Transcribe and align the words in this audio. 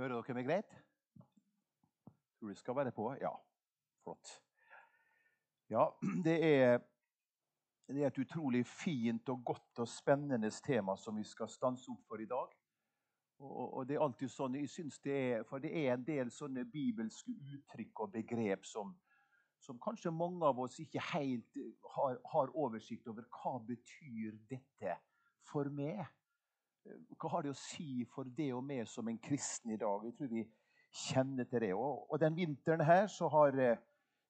Hører 0.00 0.22
dere 0.24 0.34
meg 0.38 0.46
greit? 0.48 0.70
Tror 2.38 2.48
det 2.48 2.56
skal 2.56 2.76
være 2.78 2.92
på? 2.96 3.10
Ja. 3.20 3.34
Flott. 4.00 4.30
Ja, 5.68 5.90
det 6.26 6.36
er, 6.46 6.78
det 7.92 8.00
er 8.00 8.06
et 8.08 8.20
utrolig 8.22 8.62
fint 8.66 9.28
og 9.28 9.42
godt 9.44 9.82
og 9.84 9.88
spennende 9.92 10.48
tema 10.64 10.94
som 10.96 11.18
vi 11.20 11.24
skal 11.28 11.50
stanse 11.52 11.92
opp 11.92 12.06
for 12.08 12.22
i 12.24 12.28
dag. 12.30 12.54
Og, 13.44 13.74
og 13.76 13.84
det 13.88 13.98
er 13.98 14.04
alltid 14.06 14.32
sånn, 14.32 14.56
jeg 14.56 14.70
synes 14.72 14.96
det 15.04 15.18
er, 15.18 15.44
For 15.44 15.60
det 15.60 15.74
er 15.82 15.92
en 15.92 16.06
del 16.06 16.32
sånne 16.32 16.64
bibelske 16.64 17.36
uttrykk 17.36 18.00
og 18.06 18.14
begrep 18.14 18.64
som, 18.64 18.94
som 19.60 19.76
kanskje 19.84 20.14
mange 20.16 20.48
av 20.48 20.64
oss 20.64 20.80
ikke 20.80 21.04
helt 21.10 21.60
har, 21.98 22.16
har 22.32 22.56
oversikt 22.56 23.12
over. 23.12 23.28
Hva 23.36 23.58
betyr 23.68 24.40
dette 24.48 24.96
for 25.52 25.68
meg? 25.68 26.06
Hva 27.20 27.30
har 27.34 27.44
det 27.44 27.52
å 27.52 27.58
si 27.58 28.04
for 28.08 28.28
det 28.36 28.50
og 28.56 28.64
meg 28.64 28.88
som 28.88 29.08
en 29.08 29.18
kristen 29.20 29.74
i 29.74 29.78
dag? 29.80 30.04
Jeg 30.06 30.16
tror 30.16 30.30
vi 30.32 30.44
kjenner 30.90 31.48
til 31.48 31.64
det. 31.66 31.72
Og, 31.76 32.06
og 32.10 32.20
den 32.20 32.36
vinteren 32.36 32.84
her 32.86 33.06
så 33.12 33.28
har 33.30 33.56
eh, 33.60 33.80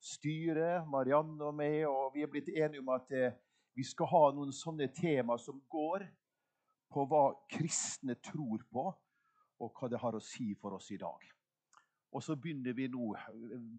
styret, 0.01 0.89
Marianne 0.91 1.45
og 1.47 1.55
meg, 1.57 1.85
og 1.89 2.15
vi 2.15 2.25
er 2.25 2.33
blitt 2.33 2.51
enige 2.53 2.83
om 2.83 2.93
at 2.97 3.13
eh, 3.17 3.37
vi 3.77 3.85
skal 3.87 4.11
ha 4.11 4.23
noen 4.35 4.53
sånne 4.53 4.91
tema 4.93 5.39
som 5.39 5.61
går 5.71 6.05
på 6.91 7.05
hva 7.07 7.25
kristne 7.53 8.17
tror 8.19 8.65
på, 8.73 8.89
og 9.61 9.77
hva 9.77 9.91
det 9.93 10.01
har 10.03 10.17
å 10.17 10.25
si 10.25 10.51
for 10.59 10.75
oss 10.75 10.91
i 10.91 10.99
dag. 11.01 11.29
Og 12.11 12.25
så 12.25 12.35
begynner 12.35 12.75
vi 12.75 12.89
nå, 12.91 13.13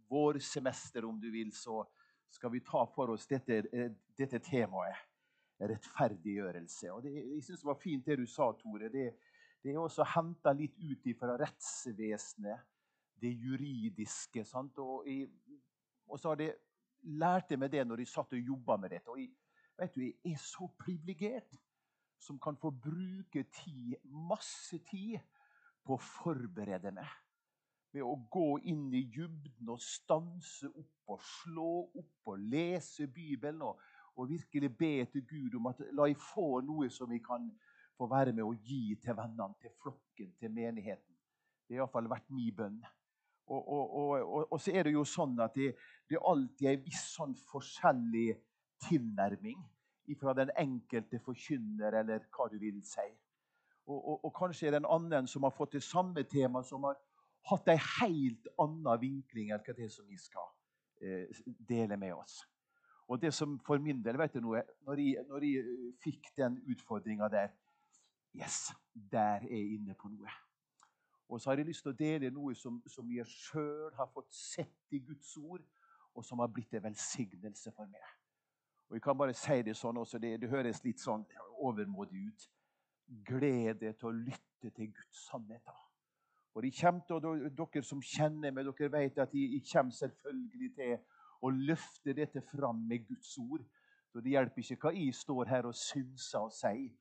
vårsemester 0.09 1.05
om 1.05 1.17
du 1.19 1.27
vil, 1.33 1.51
så 1.51 1.81
skal 2.31 2.53
vi 2.53 2.61
ta 2.63 2.85
for 2.95 3.11
oss 3.11 3.27
dette, 3.27 3.65
eh, 3.73 3.91
dette 4.17 4.39
temaet. 4.45 5.10
Rettferdiggjørelse. 5.61 6.91
Og 6.93 7.03
det, 7.05 7.13
jeg 7.19 7.43
synes 7.45 7.61
det 7.61 7.69
var 7.69 7.79
fint 7.81 8.05
det 8.05 8.17
du 8.21 8.25
sa, 8.25 8.49
Tore. 8.57 8.89
Det, 8.89 9.07
det 9.61 9.73
er 9.73 9.79
også 9.81 10.07
henta 10.15 10.53
litt 10.57 10.77
ut 10.81 11.09
fra 11.19 11.37
rettsvesenet, 11.39 12.67
det 13.21 13.31
juridiske. 13.37 14.45
sant? 14.45 14.79
Og, 14.81 15.05
jeg, 15.05 15.29
og 16.07 16.19
så 16.19 16.33
har 16.33 16.41
det 16.41 16.51
lærte 17.21 17.57
meg 17.57 17.71
det 17.73 17.85
når 17.87 18.03
jeg 18.03 18.13
satt 18.13 18.33
og 18.37 18.53
jobba 18.53 18.77
med 18.81 18.95
dette. 18.95 19.13
Og 19.13 19.21
jeg, 19.21 19.31
vet 19.77 19.95
du, 19.95 20.01
jeg 20.05 20.33
er 20.33 20.41
så 20.41 20.69
privilegert 20.79 21.59
som 22.21 22.39
kan 22.41 22.57
få 22.57 22.69
bruke 22.71 23.43
tid, 23.49 23.97
masse 24.05 24.77
tid 24.89 25.17
på 25.85 25.97
å 25.97 26.01
forberede 26.01 26.93
meg 26.93 27.09
ved 27.91 28.05
å 28.07 28.13
gå 28.31 28.59
inn 28.71 28.85
i 28.95 29.03
dybden 29.11 29.71
og 29.73 29.81
stanse 29.83 30.69
opp 30.69 31.11
og 31.11 31.23
slå 31.27 31.71
opp 31.99 32.31
og 32.31 32.45
lese 32.53 33.07
Bibelen 33.11 33.65
og, 33.67 33.81
og 34.15 34.29
virkelig 34.29 34.71
be 34.77 35.05
til 35.11 35.25
Gud 35.27 35.55
om 35.59 35.69
at 35.71 35.83
la 35.95 36.07
jeg 36.09 36.19
få 36.19 36.61
noe 36.65 36.89
som 36.89 37.11
jeg 37.11 37.23
kan 37.25 37.47
få 37.97 38.07
være 38.11 38.33
med 38.33 38.43
å 38.43 38.55
gi 38.55 38.95
til 39.01 39.15
vennene, 39.17 39.55
til 39.61 39.73
flokken, 39.81 40.33
til 40.39 40.53
menigheten. 40.53 41.15
Det 41.67 41.77
har 41.77 41.85
iallfall 41.85 42.09
vært 42.11 42.31
min 42.33 42.55
bønn. 42.55 42.79
Og, 43.51 43.67
og, 43.67 43.95
og, 43.97 44.51
og, 44.51 44.57
så 44.61 44.71
er 44.71 44.87
det 44.87 44.93
jo 44.95 45.03
sånn 45.07 45.35
at 45.43 45.55
det, 45.57 45.73
det 46.07 46.17
er 46.17 46.27
alltid 46.31 46.69
en 46.71 46.83
viss 46.85 47.03
sånn 47.15 47.35
forskjellig 47.51 48.29
tilnærming 48.87 49.59
fra 50.19 50.33
den 50.35 50.49
enkelte 50.59 51.19
forkynner, 51.23 51.95
eller 52.01 52.25
hva 52.35 52.47
du 52.51 52.57
vil 52.59 52.81
si. 52.83 53.05
Og, 53.91 54.27
kanskje 54.35 54.67
er 54.67 54.75
det 54.75 54.81
en 54.81 54.91
annen 54.95 55.27
som 55.27 55.43
har 55.47 55.53
fått 55.55 55.77
det 55.77 55.83
samme 55.83 56.23
temaet, 56.27 56.67
som 56.67 56.83
har 56.87 56.99
hatt 57.49 57.69
en 57.71 57.81
helt 58.01 58.49
annen 58.61 59.01
vinkling 59.01 59.51
enn 59.51 59.63
hva 59.65 59.75
det 59.77 59.89
som 59.91 60.07
vi 60.07 60.19
skal 60.19 60.47
eh, 61.01 61.41
dele 61.67 61.97
med 61.99 62.13
oss. 62.15 62.41
Og 63.11 63.19
det 63.21 63.33
som 63.35 63.57
for 63.59 63.81
min 63.83 63.99
del, 64.03 64.15
vet 64.17 64.33
du 64.33 64.39
noe, 64.39 64.61
Når 64.87 64.99
jeg, 64.99 65.23
når 65.27 65.43
jeg 65.43 65.93
fikk 66.03 66.29
den 66.37 66.61
utfordringa 66.71 67.27
der 67.27 67.49
Yes, 68.35 68.71
der 69.11 69.43
er 69.43 69.47
jeg 69.49 69.73
inne 69.73 69.93
på 69.99 70.07
noe. 70.07 70.31
Og 71.27 71.41
så 71.41 71.49
har 71.49 71.57
jeg 71.57 71.67
lyst 71.67 71.83
til 71.83 71.91
å 71.91 71.97
dele 71.99 72.29
noe 72.31 72.55
som, 72.55 72.77
som 72.87 73.11
jeg 73.11 73.27
sjøl 73.27 73.91
har 73.97 74.07
fått 74.13 74.31
sett 74.31 74.95
i 74.95 75.01
Guds 75.03 75.35
ord, 75.37 75.65
og 76.15 76.23
som 76.25 76.39
har 76.39 76.47
blitt 76.47 76.73
en 76.79 76.85
velsignelse 76.85 77.71
for 77.75 77.91
meg. 77.91 78.07
Og 78.87 78.95
jeg 78.95 79.03
kan 79.03 79.19
bare 79.19 79.35
si 79.35 79.59
det 79.67 79.75
sånn 79.75 79.99
også, 79.99 80.19
det, 80.19 80.37
det 80.39 80.49
høres 80.51 80.79
litt 80.83 81.03
sånn 81.03 81.27
overmodig 81.59 82.25
ut. 82.29 82.49
Glede 83.27 83.91
til 83.91 84.07
å 84.07 84.15
lytte 84.15 84.71
til 84.71 84.91
Guds 84.95 85.25
sannheter. 85.27 85.83
Og 86.55 86.63
de 86.63 86.71
til, 86.71 87.47
Dere 87.59 87.83
som 87.83 88.03
kjenner 88.03 88.55
meg, 88.55 88.67
dere 88.67 88.91
vet 88.91 89.19
at 89.19 89.31
de 89.35 89.59
kommer 89.71 89.95
selvfølgelig 89.95 90.75
til 90.79 90.99
å 91.41 91.51
løfte 91.51 92.13
dette 92.17 92.43
fram 92.51 92.83
med 92.87 93.07
Guds 93.07 93.33
ord. 93.41 93.63
Så 94.11 94.21
Det 94.21 94.33
hjelper 94.33 94.61
ikke 94.61 94.87
hva 94.87 94.93
jeg 94.95 95.15
står 95.15 95.49
her 95.49 95.67
og 95.69 95.77
synser 95.77 96.45
og 96.45 96.53
sier, 96.53 96.91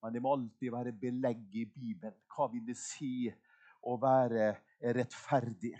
men 0.00 0.14
det 0.14 0.22
må 0.22 0.32
alltid 0.36 0.72
være 0.72 0.96
belegg 0.96 1.56
i 1.58 1.66
Bibelen. 1.66 2.16
Hva 2.30 2.46
vil 2.52 2.64
det 2.66 2.76
si 2.78 3.28
å 3.82 3.96
være 4.00 4.52
rettferdig? 4.96 5.74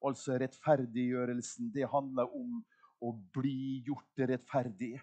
Altså 0.00 0.38
Rettferdiggjørelsen 0.40 1.68
det 1.74 1.90
handler 1.92 2.32
om 2.34 2.56
å 3.04 3.12
bli 3.36 3.82
gjort 3.86 4.24
rettferdig. 4.32 4.94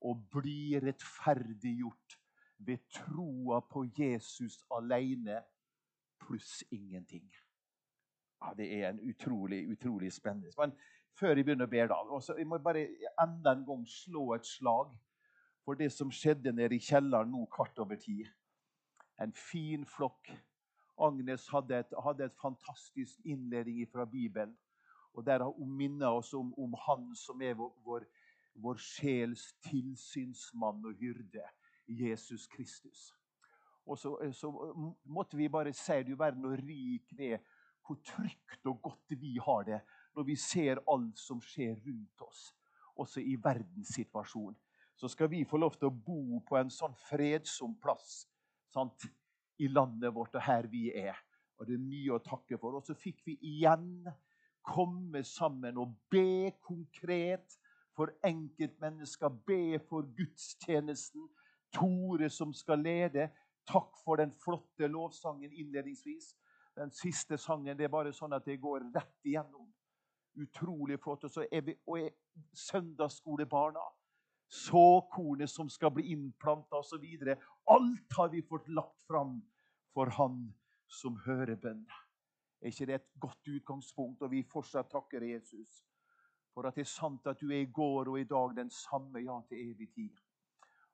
Å 0.00 0.14
bli 0.32 0.80
rettferdiggjort 0.80 2.16
ved 2.64 2.80
troa 2.96 3.60
på 3.68 3.84
Jesus 3.96 4.62
alene 4.72 5.42
pluss 6.24 6.62
ingenting. 6.72 7.28
Ja, 8.40 8.54
Det 8.56 8.68
er 8.74 8.88
en 8.88 9.00
utrolig, 9.00 9.68
utrolig 9.72 10.12
spennende. 10.12 10.52
Men 10.58 10.72
før 11.18 11.36
jeg 11.36 11.44
begynner 11.44 11.68
å 11.68 11.70
be, 11.70 11.86
da, 11.88 11.98
også, 12.16 12.36
jeg 12.38 12.48
må 12.48 12.58
bare 12.58 12.86
enda 13.20 13.52
en 13.52 13.66
gang 13.66 13.86
slå 13.88 14.32
et 14.34 14.46
slag 14.46 14.94
for 15.64 15.76
det 15.76 15.90
som 15.92 16.10
skjedde 16.10 16.52
nede 16.52 16.74
i 16.76 16.82
kjelleren 16.82 17.30
nå 17.30 17.44
kvart 17.52 17.78
over 17.78 18.00
ti. 18.00 18.22
En 19.20 19.32
fin 19.36 19.84
flokk. 19.86 20.32
Agnes 21.00 21.46
hadde 21.52 21.78
et, 21.80 21.94
hadde 22.04 22.24
et 22.24 22.40
fantastisk 22.40 23.20
innledning 23.24 23.86
fra 23.92 24.04
Bibelen. 24.04 24.56
Og 25.14 25.26
Der 25.26 25.44
hun 25.44 25.76
minnet 25.76 26.08
oss 26.08 26.32
om, 26.34 26.54
om, 26.58 26.74
Han 26.86 27.14
som 27.16 27.42
er 27.42 27.54
vår, 27.54 27.72
vår, 27.84 28.04
vår 28.54 28.76
sjels 28.76 29.52
tilsynsmann 29.66 30.84
og 30.86 30.94
hyrde, 30.94 31.42
Jesus 31.88 32.46
Kristus. 32.46 33.10
Og 33.86 33.98
så, 33.98 34.32
så, 34.32 34.50
måtte 35.04 35.36
vi 35.36 35.48
bare 35.48 35.72
si 35.72 36.02
du 36.02 36.14
verden 36.16 36.44
og 36.44 36.58
rik 36.58 37.10
ved 37.18 37.38
hvor 37.90 37.98
trygt 38.06 38.66
og 38.70 38.80
godt 38.82 39.18
vi 39.18 39.36
har 39.42 39.66
det 39.66 39.80
når 40.14 40.26
vi 40.26 40.36
ser 40.38 40.80
alt 40.90 41.18
som 41.18 41.40
skjer 41.42 41.76
rundt 41.86 42.22
oss, 42.26 42.50
også 42.98 43.22
i 43.22 43.36
verdenssituasjonen. 43.42 44.58
Så 44.96 45.08
skal 45.08 45.30
vi 45.32 45.44
få 45.48 45.56
lov 45.56 45.78
til 45.78 45.88
å 45.88 45.94
bo 45.94 46.40
på 46.44 46.58
en 46.58 46.70
sånn 46.70 46.94
fredsom 47.08 47.76
plass 47.80 48.24
sant? 48.74 49.06
i 49.60 49.68
landet 49.68 50.14
vårt 50.16 50.34
og 50.38 50.44
her 50.44 50.68
vi 50.72 50.88
er. 50.96 51.16
Og 51.60 51.66
det 51.68 51.76
er 51.76 51.84
mye 51.84 52.16
å 52.16 52.22
takke 52.24 52.56
for. 52.56 52.78
Og 52.78 52.86
så 52.86 52.96
fikk 52.96 53.20
vi 53.26 53.36
igjen 53.44 54.08
komme 54.64 55.20
sammen 55.26 55.76
og 55.80 55.92
be 56.12 56.52
konkret 56.64 57.58
for 57.96 58.12
enkeltmennesker. 58.24 59.34
Be 59.44 59.76
for 59.88 60.08
gudstjenesten. 60.16 61.28
Tore 61.76 62.30
som 62.32 62.54
skal 62.56 62.80
lede. 62.80 63.28
Takk 63.68 64.00
for 64.00 64.20
den 64.20 64.32
flotte 64.32 64.88
lovsangen 64.88 65.52
innledningsvis. 65.52 66.32
Den 66.80 66.90
siste 66.96 67.36
sangen 67.38 67.76
det 67.76 67.84
er 67.84 67.92
bare 67.92 68.12
sånn 68.16 68.32
at 68.32 68.46
det 68.48 68.56
går 68.60 68.86
rett 68.94 69.26
igjennom. 69.28 69.66
Utrolig 70.40 70.96
flott. 71.02 71.26
Og 71.28 71.32
så 71.34 71.44
er 71.52 71.66
vi 71.66 71.74
og 71.84 71.98
er 72.00 72.14
søndagsskolebarna. 72.56 73.82
Såkornet 74.50 75.52
som 75.52 75.68
skal 75.70 75.92
bli 75.94 76.08
innplanta 76.14 76.80
osv. 76.80 77.04
Alt 77.74 78.16
har 78.16 78.32
vi 78.32 78.40
fått 78.42 78.70
lagt 78.72 78.96
fram 79.06 79.36
for 79.92 80.10
Han 80.16 80.46
som 80.88 81.20
hører 81.26 81.60
bønn. 81.60 81.84
Er 82.60 82.72
ikke 82.72 82.88
det 82.88 82.96
et 82.96 83.12
godt 83.20 83.52
utgangspunkt? 83.52 84.24
Og 84.24 84.32
vi 84.32 84.42
fortsatt 84.48 84.90
takker 84.90 85.22
Jesus 85.28 85.82
for 86.54 86.66
at 86.66 86.74
det 86.74 86.82
er 86.82 86.90
sant 86.90 87.28
at 87.30 87.38
du 87.40 87.52
er 87.52 87.62
i 87.62 87.70
går 87.70 88.08
og 88.10 88.18
i 88.18 88.26
dag 88.28 88.56
den 88.56 88.70
samme, 88.74 89.20
ja, 89.22 89.36
til 89.48 89.70
evig 89.70 89.92
tid. 89.94 90.16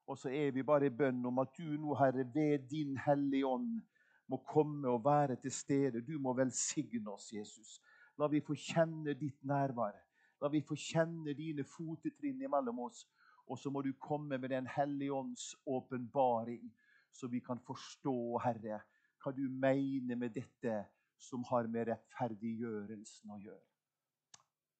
Og 0.07 0.19
så 0.19 0.31
er 0.31 0.51
vi 0.55 0.63
bare 0.63 0.91
i 0.91 0.95
bønn 0.95 1.25
om 1.27 1.39
at 1.43 1.55
du 1.57 1.65
nå, 1.81 1.95
Herre, 1.99 2.27
ved 2.35 2.69
din 2.71 2.99
Hellige 3.07 3.47
Ånd 3.47 3.81
må 4.29 4.37
komme 4.47 4.89
og 4.89 5.05
være 5.05 5.37
til 5.37 5.53
stede. 5.53 6.01
Du 6.01 6.19
må 6.19 6.35
velsigne 6.35 7.11
oss, 7.11 7.33
Jesus. 7.33 7.81
La 8.19 8.27
vi 8.27 8.41
få 8.41 8.57
kjenne 8.59 9.15
ditt 9.15 9.45
nærvær. 9.45 9.97
La 10.43 10.51
vi 10.53 10.63
få 10.63 10.77
kjenne 10.77 11.34
dine 11.37 11.65
fotetrinn 11.65 12.43
imellom 12.43 12.81
oss. 12.89 13.07
Og 13.47 13.59
så 13.59 13.71
må 13.71 13.83
du 13.83 13.93
komme 13.93 14.39
med 14.39 14.49
Den 14.49 14.67
hellige 14.67 15.13
ånds 15.13 15.55
åpenbaring, 15.67 16.73
så 17.13 17.28
vi 17.28 17.41
kan 17.41 17.61
forstå, 17.61 18.39
Herre, 18.39 18.81
hva 19.23 19.33
du 19.33 19.47
mener 19.49 20.17
med 20.17 20.34
dette 20.34 20.84
som 21.19 21.45
har 21.45 21.69
med 21.71 21.87
rettferdiggjørelsen 21.89 23.31
å 23.31 23.39
gjøre. 23.39 23.63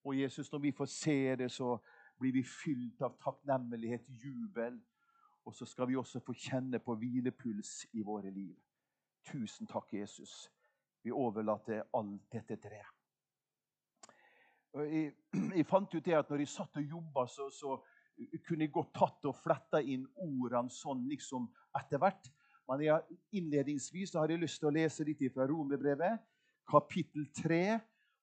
Og 0.05 0.19
Jesus, 0.19 0.51
når 0.53 0.59
vi 0.59 0.73
får 0.73 0.91
se 0.91 1.37
det, 1.37 1.51
så 1.51 1.79
blir 2.19 2.35
vi 2.35 2.43
fylt 2.43 3.03
av 3.03 3.17
takknemlighet, 3.23 4.05
jubel 4.09 4.77
og 5.47 5.55
så 5.55 5.67
skal 5.67 5.89
vi 5.89 5.97
også 5.97 6.21
få 6.21 6.35
kjenne 6.35 6.79
på 6.83 6.95
hvilepuls 6.99 7.87
i 7.93 8.03
våre 8.03 8.31
liv. 8.31 8.57
Tusen 9.27 9.67
takk, 9.67 9.93
Jesus. 9.93 10.47
Vi 11.03 11.13
overlater 11.13 11.83
alt 11.95 12.31
dette 12.33 12.57
til 12.57 12.71
deg. 12.77 12.93
Jeg, 14.77 15.13
jeg, 15.57 15.67
fant 15.67 15.95
ut 15.95 16.05
det 16.05 16.15
at 16.19 16.31
når 16.31 16.45
jeg 16.45 16.53
satt 16.53 16.79
og 16.79 16.95
jobba, 16.97 17.27
så, 17.31 17.49
så, 17.51 17.77
kunne 18.47 18.65
jeg 18.65 18.73
godt 18.73 18.95
tatt 18.97 19.27
og 19.29 19.37
fletta 19.37 19.83
inn 19.83 20.07
ordene 20.25 20.73
sånn 20.73 21.03
liksom 21.11 21.51
etter 21.77 22.01
hvert. 22.01 22.31
Men 22.67 22.83
jeg, 22.87 23.19
innledningsvis 23.39 24.15
har 24.17 24.33
jeg 24.33 24.43
lyst 24.43 24.63
til 24.63 24.71
å 24.71 24.75
lese 24.75 25.05
litt 25.07 25.23
fra 25.35 25.47
Romerbrevet, 25.51 26.23
kapittel 26.67 27.29
3, 27.37 27.61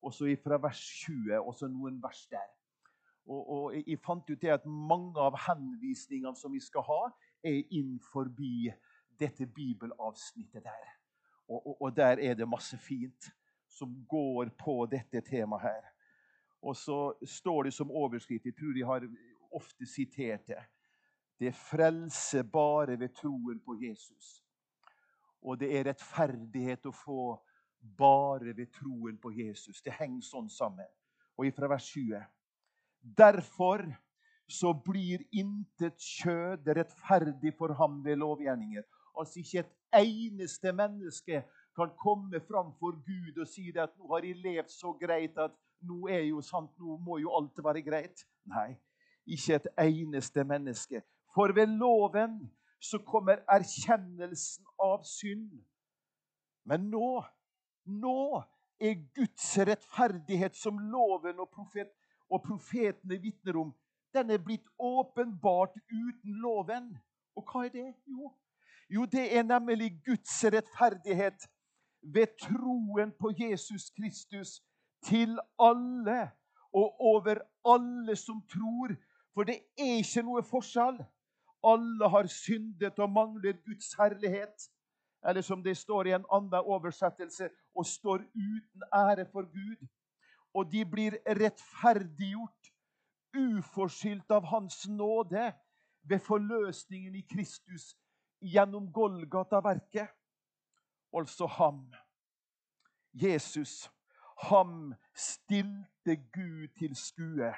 og 0.03 0.11
så 0.11 0.27
fra 0.43 0.57
vers 0.59 0.81
20, 1.05 1.37
og 1.39 1.53
så 1.55 1.69
noen 1.71 2.01
vers 2.03 2.25
der. 2.31 2.49
Og, 3.23 3.39
og 3.39 3.75
Jeg 3.77 4.01
fant 4.03 4.27
ut 4.27 4.41
det 4.41 4.51
at 4.51 4.65
mange 4.67 5.19
av 5.19 5.37
henvisningene 5.45 6.35
som 6.35 6.51
vi 6.51 6.59
skal 6.63 6.83
ha, 6.89 7.03
er 7.43 7.61
inn 7.75 7.95
forbi 8.11 8.67
dette 9.23 9.47
bibelavsnittet 9.47 10.63
der. 10.67 10.91
Og, 11.47 11.57
og, 11.57 11.81
og 11.81 11.95
der 11.95 12.19
er 12.19 12.37
det 12.37 12.49
masse 12.49 12.77
fint 12.77 13.31
som 13.73 13.95
går 14.09 14.53
på 14.59 14.83
dette 14.91 15.21
temaet 15.25 15.65
her. 15.67 15.89
Og 16.63 16.75
så 16.75 17.13
står 17.25 17.63
det 17.63 17.73
som 17.73 17.91
overskrift, 17.91 18.45
jeg 18.45 18.55
tror 18.55 18.73
de 18.73 18.85
har 18.87 19.07
ofte 19.53 19.85
sitert 19.85 20.47
det 20.47 20.61
Det 21.39 21.47
er 21.47 21.57
frelse 21.57 22.43
bare 22.43 22.99
ved 22.99 23.09
troen 23.09 23.59
på 23.65 23.75
Jesus. 23.81 24.43
Og 25.41 25.59
det 25.59 25.73
er 25.75 25.87
rettferdighet 25.89 26.85
å 26.85 26.93
få 26.95 27.23
bare 27.97 28.53
ved 28.55 28.71
troen 28.71 29.17
på 29.19 29.31
Jesus. 29.31 29.81
Det 29.81 29.91
henger 29.97 30.21
sånn 30.23 30.49
sammen. 30.49 30.87
Og 31.35 31.49
ifra 31.49 31.67
vers 31.67 31.89
20. 31.89 32.21
Derfor 33.01 33.83
så 34.47 34.71
blir 34.85 35.25
intet 35.31 35.99
kjød 35.99 36.69
rettferdig 36.77 37.51
for 37.57 37.73
ham 37.75 37.99
ved 38.05 38.21
lovgjerninger. 38.21 38.85
Altså 39.19 39.39
ikke 39.39 39.59
et 39.59 39.73
eneste 39.99 40.73
menneske 40.73 41.43
kan 41.75 41.91
komme 41.97 42.39
fram 42.47 42.71
for 42.79 42.97
Gud 43.05 43.41
og 43.41 43.47
si 43.47 43.69
at 43.77 43.93
nå 43.97 44.09
har 44.13 44.25
jeg 44.25 44.41
levd 44.41 44.71
så 44.73 44.93
greit 44.97 45.37
at 45.37 45.53
nå 45.83 46.07
er 46.07 46.23
jo 46.29 46.41
sant, 46.41 46.71
nå 46.79 46.97
må 46.97 47.17
jo 47.21 47.33
alt 47.35 47.59
være 47.63 47.81
greit. 47.83 48.25
Nei, 48.49 48.73
ikke 49.25 49.57
et 49.59 49.67
eneste 49.85 50.43
menneske. 50.47 51.01
For 51.33 51.53
ved 51.55 51.67
loven 51.79 52.39
så 52.79 52.99
kommer 52.99 53.43
erkjennelsen 53.49 54.65
av 54.79 55.03
synd. 55.07 55.51
Men 56.67 56.89
nå, 56.91 57.23
nå 57.85 58.19
er 58.79 58.99
Guds 59.15 59.47
rettferdighet, 59.57 60.55
som 60.55 60.79
loven 60.91 61.39
og, 61.39 61.49
profet, 61.51 61.91
og 62.29 62.43
profetene 62.45 63.19
vitner 63.23 63.59
om, 63.59 63.73
den 64.13 64.29
er 64.29 64.43
blitt 64.43 64.67
åpenbart 64.77 65.75
uten 65.89 66.39
loven. 66.43 66.91
Og 67.35 67.47
hva 67.49 67.65
er 67.65 67.73
det? 67.73 67.87
Jo, 68.05 68.29
jo 68.89 69.05
det 69.05 69.37
er 69.37 69.43
nemlig 69.43 70.01
Guds 70.05 70.43
rettferdighet 70.43 71.47
ved 72.01 72.27
troen 72.41 73.11
på 73.19 73.31
Jesus 73.39 73.89
Kristus 73.97 74.61
til 75.05 75.39
alle 75.59 76.31
og 76.73 77.01
over 77.01 77.35
alle 77.65 78.15
som 78.15 78.41
tror. 78.53 78.95
For 79.33 79.43
det 79.43 79.55
er 79.55 79.97
ikke 80.01 80.23
noe 80.25 80.43
forskjell. 80.45 80.99
Alle 81.63 82.09
har 82.09 82.27
syndet 82.27 82.99
og 82.99 83.09
mangler 83.09 83.57
Guds 83.65 83.93
herlighet. 83.99 84.69
Eller 85.27 85.41
som 85.41 85.63
det 85.63 85.77
står 85.77 86.07
i 86.07 86.15
en 86.17 86.25
annen 86.31 86.59
oversettelse 86.59 87.49
og 87.75 87.85
står 87.85 88.25
uten 88.35 88.87
ære 88.93 89.25
for 89.31 89.47
Gud. 89.47 89.87
Og 90.53 90.71
de 90.71 90.83
blir 90.85 91.17
rettferdiggjort, 91.25 92.69
uforskyldt 93.33 94.31
av 94.31 94.45
Hans 94.45 94.83
nåde, 94.89 95.53
ved 96.03 96.19
forløsningen 96.19 97.15
i 97.15 97.21
Kristus 97.21 97.95
gjennom 98.43 98.91
Golgata-verket. 98.91 100.11
Altså 101.13 101.47
ham. 101.47 101.85
Jesus 103.13 103.89
Ham 104.49 104.93
stilte 105.15 106.15
Gud 106.33 106.67
til 106.77 106.95
skue 106.97 107.53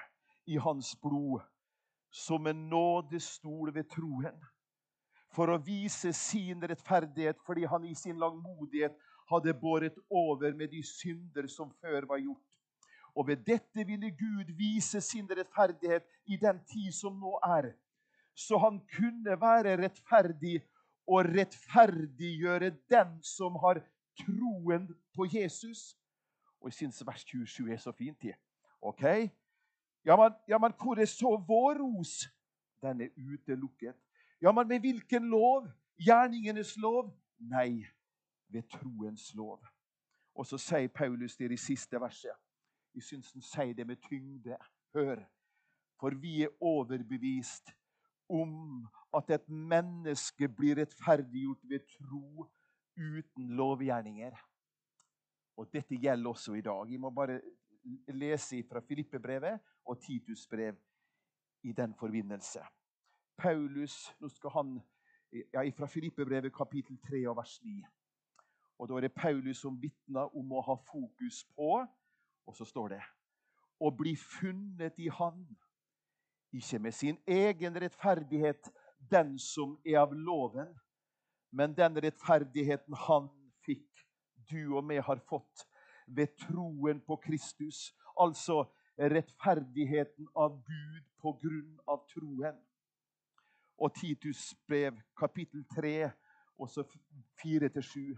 i 0.45 0.57
hans 0.61 0.95
blod 1.01 1.41
som 2.11 2.47
en 2.47 2.67
nådestol 2.69 3.73
ved 3.73 3.87
troen. 3.91 4.35
For 5.35 5.51
å 5.51 5.59
vise 5.59 6.13
sin 6.15 6.61
rettferdighet 6.63 7.41
fordi 7.47 7.65
han 7.67 7.87
i 7.87 7.95
sin 7.97 8.19
langmodighet 8.21 8.95
hadde 9.31 9.55
båret 9.59 9.97
over 10.09 10.53
med 10.53 10.71
de 10.71 10.83
synder 10.85 11.47
som 11.51 11.73
før 11.81 12.05
var 12.11 12.21
gjort. 12.21 12.43
Og 13.15 13.27
ved 13.27 13.43
dette 13.47 13.87
ville 13.87 14.11
Gud 14.11 14.51
vise 14.59 15.01
sin 15.01 15.27
rettferdighet 15.27 16.05
i 16.27 16.37
den 16.37 16.59
tid 16.69 16.91
som 16.95 17.17
nå 17.19 17.39
er. 17.43 17.71
Så 18.35 18.59
han 18.59 18.81
kunne 18.91 19.35
være 19.39 19.77
rettferdig 19.79 20.59
og 21.07 21.25
rettferdiggjøre 21.25 22.71
den 22.89 23.17
som 23.23 23.57
har 23.61 23.81
troen 24.19 24.87
på 25.15 25.27
Jesus. 25.29 25.93
Og 26.61 26.71
jeg 26.71 26.79
syns 26.79 27.03
vers 27.05 27.25
27 27.25 27.71
er 27.73 27.77
så 27.77 27.91
fint. 27.91 28.25
Ok? 28.81 29.03
Ja 30.05 30.15
men, 30.17 30.33
ja, 30.47 30.57
men 30.57 30.73
hvor 30.77 30.99
er 31.01 31.09
så 31.09 31.35
vår 31.47 31.81
ros? 31.81 32.25
Den 32.81 33.01
er 33.01 33.09
utelukket. 33.17 33.95
Ja, 34.41 34.51
men 34.51 34.67
med 34.67 34.79
hvilken 34.79 35.29
lov? 35.29 35.67
Gjerningenes 35.97 36.75
lov? 36.77 37.13
Nei, 37.39 37.85
ved 38.47 38.63
troens 38.69 39.33
lov. 39.33 39.63
Og 40.35 40.45
så 40.45 40.57
sier 40.59 40.87
Paulus 40.87 41.37
det 41.37 41.51
i 41.51 41.57
siste 41.57 41.99
verset. 42.01 42.35
Jeg 42.95 43.03
syns 43.03 43.31
han 43.33 43.41
sier 43.41 43.73
det 43.73 43.87
med 43.87 44.01
tyngde. 44.03 44.57
Hør. 44.93 45.23
For 45.99 46.15
vi 46.19 46.41
er 46.43 46.51
overbevist 46.61 47.71
om 48.29 48.85
at 49.15 49.29
et 49.35 49.49
menneske 49.49 50.49
blir 50.49 50.79
rettferdiggjort 50.79 51.69
ved 51.69 51.85
tro 51.97 52.47
uten 52.97 53.51
lovgjerninger. 53.59 54.35
Og 55.57 55.69
dette 55.73 55.95
gjelder 55.95 56.29
også 56.29 56.53
i 56.53 56.61
dag. 56.61 56.87
Vi 56.87 56.97
må 56.97 57.09
bare 57.09 57.39
lese 58.07 58.63
fra 58.69 58.79
Filippebrevet 58.79 59.59
og 59.85 60.01
Titus 60.01 60.47
brev 60.47 60.75
i 61.63 61.71
den 61.71 61.93
forbindelse. 61.99 62.59
Paulus 63.37 64.15
nå 64.19 64.29
skal 64.29 64.49
han, 64.49 64.79
ja, 65.53 65.63
Fra 65.77 65.87
Filippebrevet 65.87 66.53
kapittel 66.55 66.97
3 67.07 67.27
og 67.29 67.37
vers 67.37 67.59
9. 67.63 67.83
Og 68.79 68.89
Da 68.89 68.93
er 68.93 69.01
det 69.01 69.13
Paulus 69.13 69.57
som 69.57 69.81
vitner 69.81 70.35
om 70.37 70.51
å 70.51 70.61
ha 70.61 70.75
fokus 70.75 71.43
på, 71.55 71.85
og 72.45 72.55
så 72.55 72.65
står 72.65 72.95
det 72.95 73.01
Å 73.79 73.91
bli 73.91 74.15
funnet 74.15 74.99
i 74.99 75.09
Han, 75.11 75.45
ikke 76.57 76.79
med 76.79 76.95
sin 76.95 77.17
egen 77.27 77.77
rettferdighet, 77.81 78.71
den 79.11 79.35
som 79.39 79.77
er 79.85 79.99
av 80.01 80.13
loven, 80.13 80.71
men 81.51 81.75
den 81.77 81.97
rettferdigheten 82.03 82.97
han 83.07 83.29
fikk, 83.65 83.87
du 84.49 84.75
og 84.77 84.89
vi 84.89 84.97
har 85.01 85.21
fått 85.29 85.65
ved 86.07 86.35
troen 86.37 87.01
på 87.01 87.17
Kristus. 87.23 87.93
Altså 88.19 88.65
rettferdigheten 88.97 90.27
av 90.35 90.59
Gud 90.65 91.03
på 91.21 91.33
grunn 91.41 91.79
av 91.87 92.05
troen. 92.11 92.57
Og 93.77 93.91
Titus 93.95 94.53
brev, 94.67 94.99
kapittel 95.17 95.65
3, 95.75 96.11
også 96.57 96.85
4-7. 97.41 98.15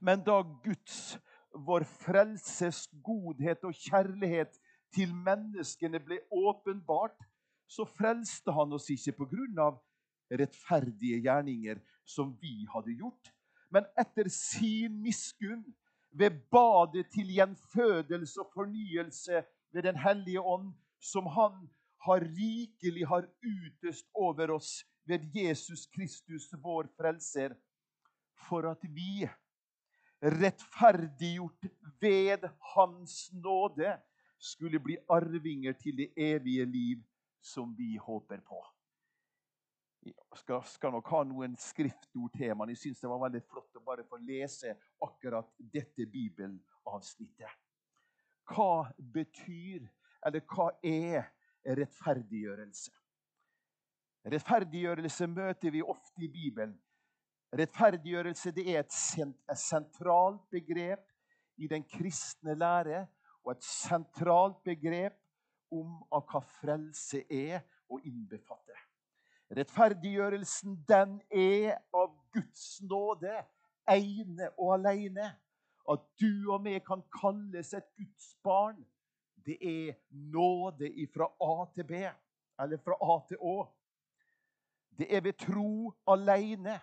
Men 0.00 0.22
da 0.24 0.40
Guds, 0.64 1.18
vår 1.54 1.84
frelses 1.84 2.86
godhet 3.04 3.64
og 3.64 3.76
kjærlighet 3.76 4.56
til 4.94 5.14
menneskene 5.14 6.00
ble 6.02 6.20
åpenbart, 6.30 7.16
så 7.66 7.86
frelste 7.88 8.52
han 8.54 8.72
oss 8.76 8.90
ikke 8.92 9.16
på 9.18 9.28
grunn 9.32 9.60
av 9.60 9.80
rettferdige 10.30 11.20
gjerninger 11.24 11.80
som 12.04 12.34
vi 12.40 12.62
hadde 12.72 12.96
gjort, 12.98 13.32
men 13.72 13.86
etter 13.98 14.28
sin 14.32 15.00
miskunn, 15.02 15.64
ved 16.14 16.36
badet 16.46 17.08
til 17.10 17.32
gjenfødelse 17.34 18.38
og 18.38 18.52
fornyelse 18.54 19.40
ved 19.74 19.82
Den 19.82 19.96
hellige 19.98 20.40
ånd, 20.40 20.68
som 21.00 21.26
han 21.26 21.64
har 22.06 22.22
rikelig 22.22 23.06
har 23.10 23.26
utøst 23.42 24.06
over 24.14 24.52
oss 24.54 24.84
ved 25.08 25.26
Jesus 25.34 25.86
Kristus, 25.90 26.46
vår 26.62 26.86
frelser, 26.96 27.56
for 28.46 28.68
at 28.70 28.84
vi, 28.94 29.26
rettferdiggjort 30.22 31.66
ved 32.00 32.46
Hans 32.74 33.32
nåde, 33.32 33.96
skulle 34.44 34.80
bli 34.80 34.96
arvinger 35.08 35.72
til 35.80 35.96
det 35.96 36.10
evige 36.16 36.64
liv 36.68 37.04
som 37.40 37.74
vi 37.76 37.96
håper 37.96 38.40
på. 38.44 38.60
Jeg 40.04 40.14
skal, 40.36 40.64
skal 40.68 40.92
nok 40.92 41.08
ha 41.08 41.22
noen 41.24 41.54
skriftord 41.56 42.32
til, 42.36 42.52
men 42.56 42.74
jeg 42.74 42.82
syns 42.82 43.00
det 43.00 43.08
var 43.08 43.22
veldig 43.22 43.40
flott 43.48 43.78
å 43.80 43.84
bare 43.86 44.04
få 44.04 44.18
lese 44.20 44.74
akkurat 45.04 45.48
dette 45.72 46.04
bibelavsnittet. 46.12 47.54
Hva 48.52 48.84
betyr, 49.14 49.86
eller 50.26 50.44
hva 50.52 50.68
er 50.84 51.30
rettferdiggjørelse? 51.64 52.92
Rettferdiggjørelse 54.28 55.28
møter 55.32 55.72
vi 55.72 55.80
ofte 55.84 56.24
i 56.24 56.32
Bibelen. 56.32 56.76
Rettferdiggjørelse 57.56 58.52
er 58.60 58.82
et 58.82 58.92
sentralt 59.60 60.44
begrep 60.52 61.08
i 61.56 61.68
den 61.70 61.84
kristne 61.88 62.56
lære 62.58 63.06
og 63.44 63.52
et 63.52 63.64
sentralt 63.66 64.62
begrep 64.64 65.16
om 65.74 66.00
hva 66.10 66.40
frelse 66.60 67.24
er 67.30 67.60
og 67.90 68.04
innbefatter. 68.06 68.78
Rettferdiggjørelsen, 69.54 70.78
den 70.88 71.18
er 71.30 71.76
av 71.94 72.14
Guds 72.32 72.80
nåde, 72.82 73.34
ene 73.90 74.48
og 74.58 74.74
alene. 74.78 75.28
At 75.84 76.04
du 76.20 76.48
og 76.54 76.64
vi 76.64 76.78
kan 76.80 77.02
kalles 77.12 77.74
et 77.76 77.90
Guds 77.98 78.30
barn, 78.42 78.78
det 79.44 79.58
er 79.60 79.98
nåde 80.10 80.88
fra 81.12 81.28
A 81.44 81.66
til 81.74 81.84
B, 81.84 82.00
eller 82.60 82.80
fra 82.80 82.96
A 82.96 83.18
til 83.28 83.36
Å. 83.44 83.58
Det 84.96 85.10
er 85.12 85.20
ved 85.20 85.36
tro 85.38 85.92
alene. 86.08 86.80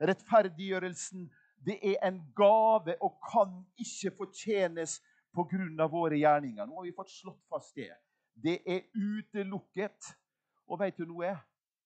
Rettferdiggjørelsen, 0.00 1.30
Det 1.62 1.78
er 1.86 2.08
en 2.08 2.16
gave 2.34 2.96
og 2.98 3.20
kan 3.22 3.52
ikke 3.78 4.10
fortjenes 4.16 4.96
pga. 5.32 5.86
våre 5.88 6.18
gjerninger. 6.18 6.66
Nå 6.66 6.74
har 6.76 6.84
vi 6.84 6.92
fått 6.92 7.10
slått 7.10 7.42
fast 7.48 7.74
det. 7.76 7.92
Det 8.34 8.60
er 8.66 8.82
utelukket. 8.94 10.14
Og 10.66 10.80
vet 10.80 10.96
du 10.96 11.06
noe? 11.06 11.34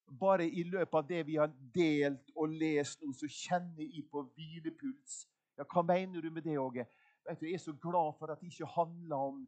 Bare 0.06 0.46
i 0.46 0.62
løpet 0.62 0.94
av 0.94 1.06
det 1.08 1.22
vi 1.26 1.36
har 1.36 1.50
delt 1.74 2.30
og 2.36 2.52
lest 2.60 3.02
nå, 3.02 3.12
så 3.12 3.26
kjenner 3.26 3.82
jeg 3.82 4.04
på 4.10 4.22
hvilepuls. 4.36 5.24
Ja, 5.58 5.64
Hva 5.64 5.82
mener 5.82 6.22
du 6.22 6.30
med 6.30 6.44
det, 6.46 6.58
Åge? 6.58 6.86
Vet 7.26 7.40
du, 7.40 7.46
Jeg 7.46 7.54
er 7.54 7.64
så 7.64 7.72
glad 7.72 8.14
for 8.18 8.30
at 8.30 8.40
det 8.40 8.52
ikke 8.52 8.70
handler 8.76 9.16
om 9.16 9.46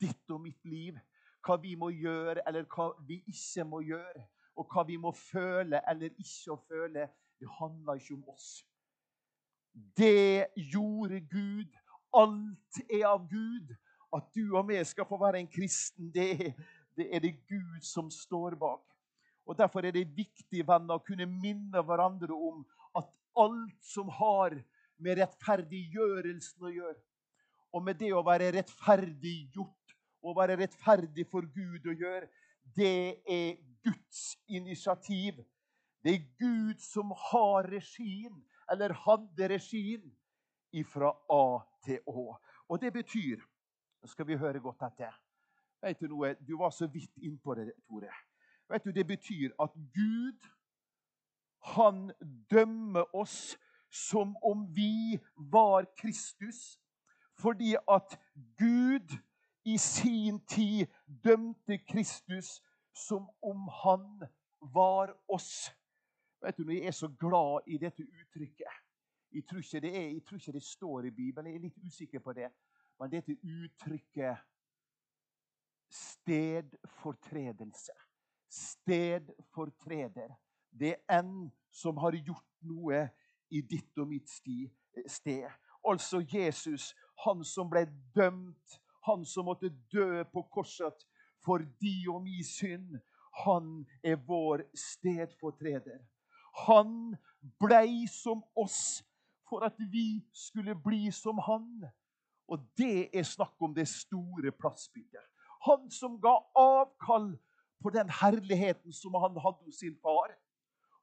ditt 0.00 0.30
og 0.30 0.40
mitt 0.40 0.64
liv. 0.64 0.98
Hva 1.46 1.56
vi 1.62 1.74
må 1.78 1.88
gjøre, 1.94 2.42
eller 2.46 2.66
hva 2.68 2.90
vi 3.06 3.22
ikke 3.26 3.64
må 3.64 3.80
gjøre. 3.80 4.26
Og 4.56 4.68
hva 4.72 4.84
vi 4.88 4.96
må 4.96 5.12
føle 5.12 5.80
eller 5.88 6.10
ikke 6.18 6.56
føle. 6.68 7.08
Det 7.40 7.48
handler 7.58 8.00
ikke 8.00 8.14
om 8.14 8.28
oss. 8.28 8.66
Det 9.96 10.46
gjorde 10.56 11.20
Gud. 11.20 11.72
Alt 12.14 12.80
er 12.90 13.06
av 13.08 13.26
Gud. 13.30 13.74
At 14.14 14.28
du 14.34 14.56
og 14.56 14.68
vi 14.68 14.78
skal 14.86 15.06
få 15.08 15.18
være 15.20 15.40
en 15.42 15.50
kristen, 15.50 16.10
det, 16.14 16.54
det 16.96 17.08
er 17.14 17.20
det 17.24 17.34
Gud 17.48 17.82
som 17.84 18.10
står 18.10 18.54
bak. 18.60 18.84
Og 19.46 19.58
Derfor 19.58 19.84
er 19.86 19.94
det 19.94 20.08
viktig 20.16 20.64
venner, 20.66 20.96
å 20.96 21.04
kunne 21.06 21.26
minne 21.30 21.82
hverandre 21.86 22.34
om 22.34 22.64
at 22.98 23.10
alt 23.38 23.82
som 23.84 24.08
har 24.18 24.56
med 25.02 25.20
rettferdiggjørelsen 25.20 26.66
å 26.66 26.72
gjøre, 26.72 26.98
og 27.76 27.84
med 27.84 27.98
det 28.00 28.12
å 28.16 28.24
være 28.24 28.54
rettferdiggjort 28.56 29.94
og 30.26 30.38
være 30.38 30.56
rettferdig 30.62 31.26
for 31.30 31.46
Gud 31.54 31.86
å 31.86 31.94
gjøre, 31.94 32.30
det 32.74 33.22
er 33.30 33.58
Guds 33.84 34.36
initiativ. 34.48 35.38
Det 36.02 36.14
er 36.14 36.24
Gud 36.40 36.80
som 36.82 37.12
har 37.30 37.68
regien, 37.70 38.34
eller 38.72 38.96
hadde 39.04 39.50
regien, 39.52 40.02
fra 40.84 41.12
A 41.32 41.60
til 41.84 42.00
Å. 42.06 42.36
Og 42.68 42.80
det 42.80 42.92
betyr 42.92 43.42
Nå 44.02 44.10
skal 44.10 44.26
vi 44.28 44.36
høre 44.36 44.60
godt 44.60 44.82
etter. 44.86 45.14
Vet 45.82 46.00
Du 46.00 46.06
noe? 46.12 46.34
Du 46.46 46.56
var 46.58 46.70
så 46.70 46.86
vidt 46.86 47.16
innpå 47.22 47.54
det, 47.54 47.72
Tore. 47.88 48.12
Vet 48.68 48.84
du, 48.84 48.90
Det 48.92 49.06
betyr 49.06 49.54
at 49.62 49.72
Gud, 49.94 50.46
han 51.76 52.12
dømmer 52.50 53.14
oss 53.16 53.56
som 53.90 54.36
om 54.42 54.66
vi 54.76 55.18
var 55.36 55.86
Kristus. 55.98 56.78
Fordi 57.34 57.74
at 57.88 58.18
Gud 58.58 59.16
i 59.64 59.78
sin 59.78 60.40
tid 60.46 60.86
dømte 61.24 61.78
Kristus 61.78 62.62
som 62.94 63.28
om 63.42 63.68
han 63.82 64.28
var 64.60 65.16
oss. 65.28 65.72
Vet 66.42 66.56
du, 66.56 66.70
Jeg 66.70 66.86
er 66.86 66.90
så 66.90 67.08
glad 67.08 67.60
i 67.66 67.78
dette 67.78 68.02
uttrykket. 68.02 68.85
Jeg 69.36 69.44
tror 69.44 69.60
ikke 69.60 69.84
det, 69.84 69.92
er, 69.92 70.08
jeg 70.14 70.24
tror 70.24 70.40
ikke 70.40 70.56
det 70.56 70.64
står 70.64 71.10
i 71.10 71.12
Bibelen. 71.12 71.52
Jeg 71.52 71.60
er 71.60 71.66
litt 71.66 71.84
usikker 71.84 72.24
på 72.24 72.32
det. 72.36 72.48
Men 72.96 73.12
dette 73.12 73.36
uttrykket 73.44 74.40
stedfortredelse 75.92 77.92
stedfortreder. 78.56 80.34
Det 80.70 80.88
er 80.88 81.20
en 81.20 81.52
som 81.70 81.96
har 81.96 82.12
gjort 82.12 82.66
noe 82.66 83.06
i 83.50 83.62
ditt 83.62 83.98
og 83.98 84.10
mitt 84.10 84.30
sted. 84.30 85.48
Altså 85.86 86.22
Jesus, 86.32 86.94
han 87.24 87.44
som 87.44 87.70
ble 87.70 87.86
dømt, 88.14 88.80
han 89.06 89.24
som 89.24 89.46
måtte 89.46 89.70
dø 89.92 90.24
på 90.32 90.42
korset 90.52 91.06
for 91.44 91.62
de 91.80 91.94
og 92.10 92.24
mi 92.24 92.42
synd. 92.44 92.96
Han 93.44 93.86
er 94.02 94.16
vår 94.16 94.64
stedfortreder. 94.74 96.00
Han 96.66 97.14
blei 97.60 98.06
som 98.10 98.42
oss 98.56 99.04
for 99.48 99.64
at 99.66 99.78
vi 99.78 100.22
skulle 100.34 100.74
bli 100.74 101.10
som 101.14 101.38
han. 101.38 101.86
Og 102.48 102.62
det 102.78 103.10
er 103.14 103.26
snakk 103.26 103.54
om 103.62 103.74
det 103.74 103.88
store 103.88 104.52
plassbyttet. 104.52 105.22
Han 105.66 105.90
som 105.90 106.20
ga 106.22 106.36
avkall 106.54 107.32
på 107.82 107.90
den 107.90 108.10
herligheten 108.10 108.92
som 108.92 109.14
han 109.14 109.38
hadde 109.42 109.64
hos 109.66 109.80
sin 109.82 109.96
far. 110.02 110.34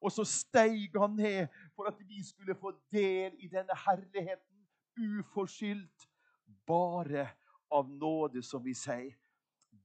Og 0.03 0.11
så 0.11 0.23
steig 0.27 0.95
han 0.99 1.15
ned 1.15 1.47
for 1.75 1.87
at 1.87 1.99
vi 2.07 2.23
skulle 2.23 2.55
få 2.55 2.73
del 2.91 3.35
i 3.39 3.47
denne 3.47 3.75
herligheten 3.85 4.67
uforskyldt. 4.99 6.09
Bare 6.67 7.27
av 7.71 7.89
nåde, 7.89 8.43
som 8.43 8.63
vi 8.63 8.75
sier. 8.77 9.15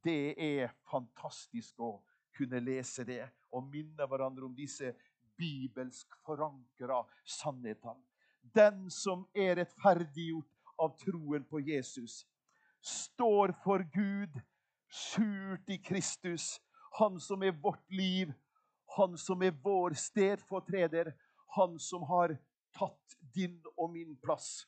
Det 0.05 0.35
er 0.39 0.75
fantastisk 0.91 1.81
å 1.81 1.97
kunne 2.37 2.61
lese 2.63 3.03
det 3.09 3.25
og 3.51 3.67
minne 3.73 4.07
hverandre 4.07 4.47
om 4.47 4.55
disse 4.55 4.93
bibelsk 5.39 6.15
forankra 6.27 7.01
sannhetene. 7.25 8.08
Den 8.55 8.91
som 8.91 9.27
er 9.35 9.57
rettferdiggjort 9.59 10.75
av 10.79 10.95
troen 11.01 11.45
på 11.51 11.61
Jesus, 11.61 12.23
står 12.83 13.53
for 13.65 13.83
Gud, 13.93 14.41
skjult 14.89 15.69
i 15.69 15.77
Kristus 15.83 16.57
han 16.99 17.21
som 17.21 17.43
er 17.43 17.53
vårt 17.63 17.91
liv, 17.91 18.33
han 18.97 19.19
som 19.19 19.43
er 19.43 19.51
vår 19.63 19.95
stedfortreder, 19.95 21.13
han 21.57 21.79
som 21.79 22.03
har 22.03 22.37
tatt 22.75 23.17
din 23.35 23.61
og 23.77 23.93
min 23.93 24.17
plass. 24.17 24.67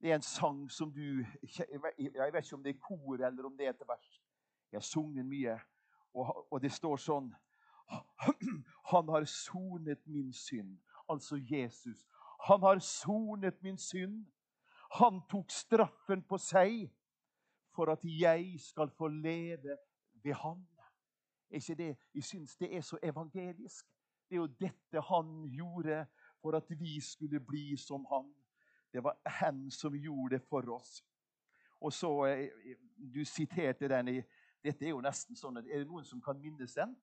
Det 0.00 0.10
er 0.10 0.18
en 0.18 0.22
sang 0.22 0.66
som 0.70 0.92
du 0.92 1.24
Jeg 1.40 2.32
vet 2.32 2.44
ikke 2.44 2.56
om 2.56 2.62
det 2.62 2.74
er 2.74 2.82
kor 2.88 3.14
eller 3.14 3.46
om 3.46 3.56
det 3.56 3.66
er 3.66 3.70
et 3.70 3.88
vers. 3.88 4.22
Jeg 4.72 4.78
har 4.78 4.84
sunget 4.84 5.26
mye, 5.26 5.58
og, 6.14 6.60
det 6.60 6.72
står 6.72 6.96
sånn 6.96 7.30
Han 8.92 9.08
har 9.08 9.24
sonet 9.30 10.02
min 10.06 10.32
synd. 10.32 10.78
Altså 11.08 11.36
Jesus. 11.36 12.06
Han 12.46 12.60
har 12.60 12.78
sonet 12.78 13.62
min 13.62 13.78
synd. 13.78 14.26
Han 14.92 15.20
tok 15.30 15.50
straffen 15.50 16.22
på 16.22 16.38
seg 16.38 16.86
for 17.74 17.92
at 17.92 18.04
jeg 18.04 18.60
skal 18.60 18.90
få 18.90 19.08
leve 19.08 19.76
ved 20.22 20.34
Han. 20.34 20.66
Er 21.50 21.54
ikke 21.54 21.74
det, 21.74 21.96
Jeg 22.14 22.24
syns 22.24 22.56
det 22.56 22.76
er 22.76 22.80
så 22.80 22.98
evangelisk. 23.02 23.86
Det 24.28 24.34
er 24.34 24.36
jo 24.36 24.46
dette 24.46 25.00
han 25.00 25.50
gjorde 25.50 26.06
for 26.42 26.56
at 26.56 26.64
vi 26.80 27.00
skulle 27.00 27.40
bli 27.40 27.76
som 27.76 28.06
han. 28.10 28.34
Det 28.92 29.04
var 29.04 29.16
han 29.26 29.70
som 29.70 29.94
gjorde 29.94 30.34
det 30.34 30.42
for 30.48 30.74
oss. 30.74 31.04
Og 31.80 31.92
så, 31.92 32.24
eh, 32.26 32.48
Du 33.14 33.24
siterte 33.24 33.88
den 33.88 34.08
i 34.08 34.22
Dette 34.64 34.84
er 34.84 34.88
jo 34.88 35.00
nesten 35.00 35.36
sånn 35.36 35.56
Er 35.56 35.62
det 35.62 35.86
noen 35.86 36.04
som 36.04 36.20
kan 36.20 36.40
minnes 36.40 36.74
den? 36.74 36.96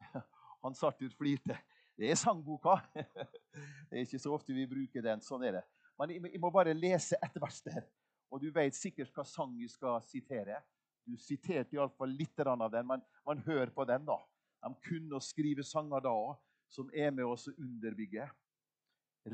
Han 0.64 0.74
satt 0.74 1.02
ut 1.02 1.14
flirte. 1.14 1.58
Det 1.98 2.12
er 2.12 2.18
sangboka. 2.18 2.76
Det 3.90 3.96
er 3.96 4.04
ikke 4.04 4.20
så 4.22 4.32
ofte 4.36 4.54
vi 4.54 4.68
bruker 4.70 5.02
den. 5.02 5.22
Sånn 5.24 5.42
er 5.48 5.58
det. 5.58 5.64
Men 5.98 6.12
jeg 6.14 6.38
må 6.38 6.50
bare 6.54 6.76
lese 6.76 7.18
ett 7.24 7.38
vers 7.42 7.58
der. 7.66 7.82
Og 8.30 8.42
du 8.42 8.52
vet 8.54 8.76
sikkert 8.76 9.10
hva 9.16 9.24
sang 9.26 9.56
vi 9.58 9.66
skal 9.70 9.98
sitere. 10.06 10.60
Du 11.08 11.16
siterte 11.18 11.74
iallfall 11.74 12.12
litt 12.14 12.38
av 12.44 12.68
den, 12.70 12.86
men 12.86 13.02
man 13.26 13.40
hører 13.46 13.72
på 13.74 13.86
den. 13.88 14.04
da. 14.06 14.18
De 14.62 14.70
kunne 14.84 15.20
skrive 15.24 15.64
sanger 15.66 16.04
da 16.04 16.12
òg, 16.12 16.36
som 16.70 16.90
er 16.92 17.10
med 17.10 17.24
oss 17.24 17.48
å 17.48 17.56
underbygge. 17.56 18.28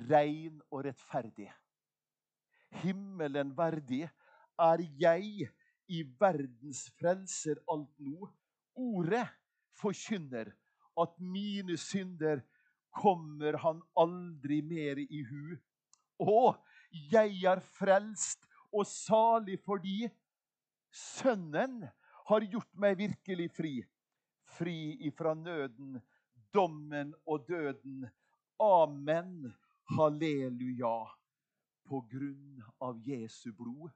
Rein 0.08 0.62
og 0.70 0.86
rettferdig. 0.86 1.50
Himmelen 2.80 3.52
verdig 3.56 4.06
er 4.62 4.86
jeg 4.98 5.50
i 5.90 6.00
verdens 6.20 6.86
frelser 6.96 7.60
alt 7.68 7.92
nå. 8.00 8.30
Ordet 8.74 9.26
forkynner 9.76 10.54
at 11.02 11.18
mine 11.18 11.76
synder 11.78 12.40
kommer 12.94 13.58
han 13.60 13.82
aldri 13.98 14.60
mer 14.62 15.00
i 15.02 15.22
hu. 15.26 15.56
Å, 16.22 16.54
jeg 17.10 17.40
er 17.50 17.62
frelst 17.74 18.46
og 18.74 18.86
salig 18.86 19.58
fordi 19.64 20.04
Sønnen 20.94 21.80
har 22.30 22.46
gjort 22.46 22.70
meg 22.78 22.98
virkelig 23.00 23.48
fri. 23.56 23.74
Fri 24.54 24.94
ifra 25.08 25.34
nøden, 25.34 25.98
dommen 26.54 27.10
og 27.26 27.48
døden. 27.48 28.04
Amen. 28.62 29.50
Halleluja. 29.90 30.94
På 31.84 32.00
grunn 32.08 32.62
av 32.80 33.02
Jesu 33.04 33.50
blod 33.52 33.90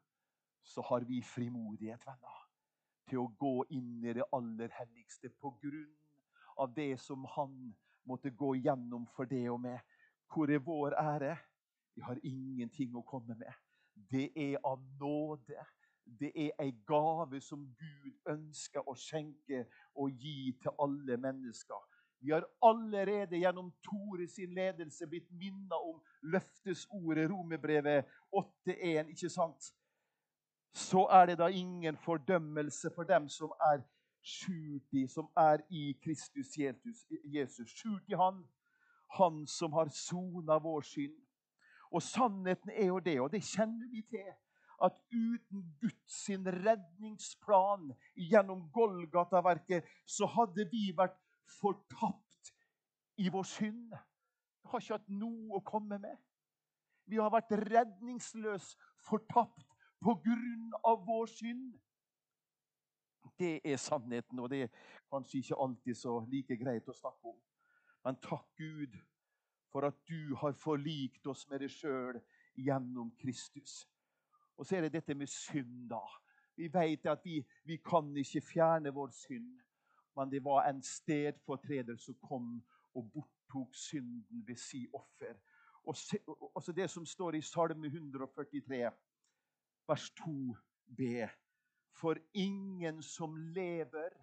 så 0.67 0.83
har 0.91 1.07
vi 1.09 1.23
frimodighet, 1.25 2.03
venner, 2.05 2.41
til 3.09 3.23
å 3.23 3.31
gå 3.41 3.55
inn 3.73 4.03
i 4.05 4.13
det 4.19 4.27
aller 4.37 4.75
helligste 4.77 5.31
på 5.41 5.55
grunn 5.63 5.95
av 6.61 6.75
det 6.77 6.99
som 7.01 7.25
han 7.39 7.55
måtte 8.09 8.33
gå 8.35 8.55
gjennom 8.57 9.07
for 9.15 9.29
det 9.29 9.45
og 9.53 9.61
meg. 9.63 9.81
Hvor 10.33 10.51
er 10.51 10.65
vår 10.65 10.97
ære? 10.99 11.37
Vi 11.95 12.05
har 12.07 12.21
ingenting 12.23 12.97
å 12.97 13.05
komme 13.07 13.37
med. 13.39 13.53
Det 14.11 14.31
er 14.37 14.57
av 14.65 14.83
nåde 15.01 15.59
det 16.21 16.33
er 16.35 16.51
ei 16.63 16.73
gave 16.87 17.41
som 17.41 17.65
Gud 17.77 18.13
ønsker 18.31 18.87
å 18.89 18.95
skjenke 18.97 19.65
og 19.99 20.15
gi 20.17 20.53
til 20.63 20.73
alle 20.81 21.19
mennesker. 21.21 21.81
Vi 22.19 22.33
har 22.33 22.47
allerede 22.65 23.39
gjennom 23.39 23.71
Tore 23.85 24.27
sin 24.29 24.55
ledelse 24.55 25.07
blitt 25.07 25.29
minnet 25.31 25.77
om 25.79 26.01
løftesordet 26.23 27.29
Romerbrevet 27.31 28.09
8.1. 28.35 29.13
ikke 29.15 29.31
sant? 29.31 29.71
Så 30.75 31.05
er 31.13 31.31
det 31.31 31.39
da 31.39 31.49
ingen 31.49 31.97
fordømmelse 31.97 32.91
for 32.95 33.07
dem 33.07 33.29
som 33.29 33.55
er 33.71 33.85
skjult 34.23 34.95
i, 34.95 35.07
som 35.09 35.29
er 35.37 35.63
i 35.71 35.93
Kristus 36.03 36.55
Jesus. 36.59 37.71
Skjult 37.71 38.09
i 38.09 38.19
Han, 38.19 38.45
Han 39.19 39.47
som 39.47 39.73
har 39.73 39.89
sona 39.95 40.59
vår 40.63 40.85
synd. 40.85 41.17
Og 41.91 42.03
sannheten 42.03 42.71
er 42.71 42.87
jo 42.87 42.99
det, 42.99 43.21
og 43.21 43.33
det 43.33 43.43
kjenner 43.43 43.89
vi 43.91 44.03
til, 44.11 44.29
at 44.85 44.95
uten 45.11 45.65
Guds 45.81 46.29
redningsplan 46.31 47.93
gjennom 48.15 48.69
Golgata-verket, 48.73 49.85
så 50.07 50.27
hadde 50.27 50.69
vi 50.71 50.93
vært 50.97 51.17
fortapt 51.61 52.53
i 53.19 53.29
vår 53.33 53.43
synd. 53.43 53.97
Vi 54.63 54.71
har 54.71 54.85
ikke 54.85 54.99
hatt 54.99 55.09
noe 55.09 55.59
å 55.59 55.65
komme 55.65 55.99
med. 55.99 56.17
Vi 57.09 57.17
har 57.17 57.33
vært 57.33 57.57
redningsløs 57.57 58.75
fortapt 59.09 59.65
på 60.05 60.15
grunn 60.23 60.75
av 60.85 61.03
vår 61.09 61.27
synd. 61.33 61.73
Det 63.39 63.61
er 63.65 63.77
sannheten, 63.77 64.39
og 64.39 64.51
det 64.51 64.63
er 64.63 64.73
kanskje 65.13 65.39
ikke 65.39 65.61
alltid 65.65 65.95
så 65.95 66.19
like 66.31 66.57
greit 66.57 66.89
å 66.89 66.97
snakke 66.97 67.33
om. 67.33 67.39
Men 68.05 68.19
takk 68.23 68.47
Gud 68.57 68.97
for 69.73 69.85
at 69.89 69.97
du 70.09 70.35
har 70.41 70.57
forlikt 70.57 71.27
oss 71.27 71.45
med 71.51 71.61
deg 71.61 71.73
sjøl 71.73 72.21
gjennom 72.57 73.11
Kristus. 73.21 73.83
Og 74.57 74.67
så 74.67 74.77
er 74.77 74.87
det 74.87 74.97
dette 74.99 75.15
med 75.15 75.31
synd, 75.31 75.89
da. 75.91 76.03
Vi 76.59 76.67
vet 76.73 77.07
at 77.07 77.23
vi, 77.25 77.39
vi 77.65 77.77
kan 77.77 78.11
ikke 78.17 78.43
fjerne 78.43 78.91
vår 78.95 79.13
synd. 79.15 79.53
Men 80.17 80.31
det 80.31 80.41
var 80.45 80.67
en 80.67 80.81
stedfortreder 80.83 81.97
som 81.97 82.17
kom 82.27 82.57
og 82.95 83.11
borttok 83.15 83.75
synden 83.77 84.43
ved 84.47 84.59
si 84.59 84.83
offer. 84.93 85.37
Og 85.87 86.63
så 86.63 86.73
det 86.77 86.91
som 86.91 87.07
står 87.07 87.39
i 87.39 87.43
Salme 87.43 87.87
143, 87.87 88.91
vers 89.89 90.09
2b. 90.21 91.29
For 91.99 92.19
ingen 92.35 93.03
som 93.03 93.37
lever, 93.55 94.15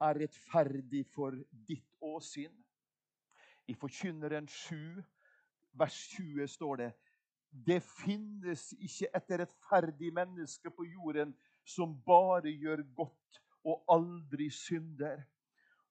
er 0.00 0.18
rettferdig 0.20 1.04
for 1.12 1.36
ditt 1.68 1.96
åsyn. 2.02 2.52
I 3.68 3.74
Forkynneren 3.76 4.48
7, 4.48 5.02
vers 5.78 5.98
20 6.16 6.48
står 6.48 6.80
det 6.82 6.92
det 7.66 7.78
finnes 7.86 8.72
ikke 8.82 9.08
et 9.14 9.28
rettferdig 9.40 10.10
menneske 10.14 10.72
på 10.74 10.88
jorden 10.90 11.36
som 11.62 11.92
bare 12.06 12.50
gjør 12.50 12.82
godt 12.96 13.40
og 13.64 13.84
aldri 13.94 14.48
synder. 14.50 15.22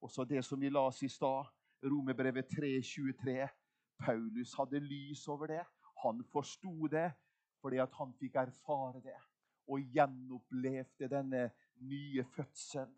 Og 0.03 0.11
så 0.11 0.25
det 0.27 0.43
som 0.45 0.59
vi 0.59 0.69
las 0.69 0.99
i 1.03 1.07
stad, 1.07 1.47
Romerbrevet 1.83 2.51
3,23. 2.51 3.47
Paulus 3.99 4.53
hadde 4.59 4.83
lys 4.83 5.27
over 5.27 5.47
det. 5.47 5.63
Han 6.03 6.23
forsto 6.31 6.87
det 6.91 7.11
fordi 7.63 7.79
han 7.79 8.11
fikk 8.19 8.35
erfare 8.35 8.99
det 8.99 9.15
og 9.67 9.93
gjenopplevde 9.93 11.09
denne 11.09 11.49
nye 11.79 12.23
fødselen 12.35 12.95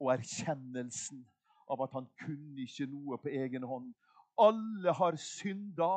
og 0.00 0.12
erkjennelsen 0.14 1.26
av 1.70 1.82
at 1.84 1.92
han 1.92 2.06
kunne 2.24 2.64
ikke 2.64 2.88
noe 2.90 3.18
på 3.20 3.28
egen 3.28 3.66
hånd. 3.68 3.92
Alle 4.40 4.94
har 4.96 5.18
synda 5.20 5.90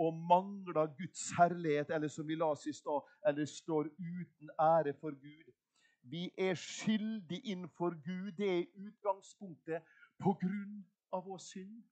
og 0.00 0.14
mangler 0.14 0.86
Guds 0.98 1.28
herlighet, 1.38 1.90
eller 1.90 2.08
som 2.08 2.28
vi 2.28 2.34
las 2.34 2.66
i 2.66 2.72
stad, 2.72 3.04
eller 3.26 3.44
står 3.44 3.90
uten 3.98 4.50
ære 4.58 4.94
for 5.00 5.10
Gud. 5.10 5.52
Vi 6.02 6.30
er 6.38 6.54
skyldige 6.54 7.40
innenfor 7.40 7.90
Gud. 8.04 8.32
Det 8.32 8.50
er 8.58 8.86
utgangspunktet 8.86 9.82
på 10.18 10.34
grunn 10.40 10.82
av 11.12 11.24
vår 11.28 11.38
synd. 11.38 11.82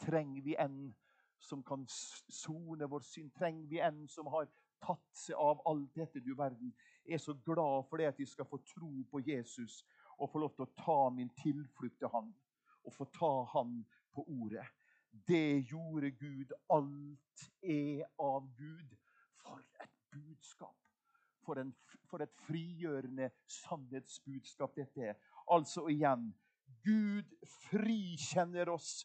Trenger 0.00 0.42
vi 0.42 0.54
en 0.58 0.94
som 1.40 1.62
kan 1.62 1.84
sone 2.28 2.88
vår 2.88 3.04
synd? 3.04 3.30
Trenger 3.36 3.66
vi 3.68 3.82
en 3.84 4.06
som 4.08 4.26
har 4.26 4.48
tatt 4.82 5.16
seg 5.16 5.38
av 5.38 5.62
alt 5.68 5.94
dette, 5.96 6.20
du 6.20 6.34
verden? 6.36 6.72
Jeg 7.04 7.18
er 7.18 7.22
så 7.22 7.34
glad 7.46 7.86
for 7.88 8.00
det 8.00 8.10
at 8.10 8.20
jeg 8.20 8.28
skal 8.28 8.48
få 8.48 8.60
tro 8.74 8.92
på 9.10 9.22
Jesus 9.26 9.80
og 10.18 10.30
få 10.32 10.42
lov 10.42 10.54
til 10.56 10.66
å 10.66 10.74
ta 10.76 10.98
min 11.14 11.30
tilflukt 11.40 11.98
til 12.00 12.12
Han 12.12 12.28
og 12.84 12.94
få 12.94 13.06
ta 13.16 13.32
Han 13.54 13.80
på 14.14 14.24
ordet. 14.40 14.66
Det 15.26 15.60
gjorde 15.70 16.10
Gud. 16.10 16.52
Alt 16.70 17.46
er 17.62 18.04
av 18.18 18.46
Gud. 18.56 18.96
For 19.42 19.62
et 19.82 19.96
budskap! 20.12 20.76
For, 21.40 21.58
en, 21.58 21.72
for 22.06 22.22
et 22.22 22.32
frigjørende 22.46 23.30
sannhetsbudskap 23.48 24.76
dette 24.76 25.12
er. 25.12 25.16
Altså 25.50 25.86
igjen 25.90 26.28
Gud 26.84 27.26
frikjenner 27.70 28.70
oss 28.70 29.00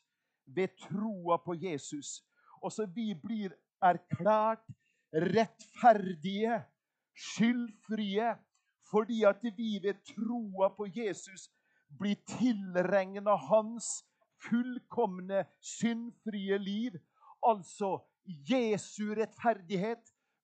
ved 0.45 0.75
troa 0.77 1.39
på 1.41 1.55
Jesus. 1.57 2.19
Og 2.61 2.71
så 2.71 2.85
vi 2.85 3.13
blir 3.17 3.55
erklært 3.81 4.67
rettferdige, 5.15 6.63
skyldfrie, 7.15 8.35
fordi 8.91 9.23
at 9.23 9.43
vi 9.57 9.79
ved 9.83 10.01
troa 10.11 10.69
på 10.75 10.87
Jesus 10.95 11.49
blir 11.99 12.19
tilregna 12.27 13.35
hans 13.35 14.03
fullkomne, 14.49 15.45
syndfrie 15.61 16.57
liv. 16.57 16.99
Altså 17.47 17.97
Jesu 18.25 19.13
rettferdighet 19.15 20.03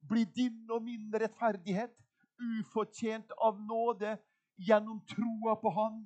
blir 0.09 0.25
din 0.35 0.71
og 0.71 0.83
min 0.83 1.11
rettferdighet, 1.13 1.93
ufortjent 2.41 3.31
av 3.37 3.59
nåde 3.61 4.15
gjennom 4.57 5.01
troa 5.09 5.55
på 5.61 5.69
Han. 5.75 6.01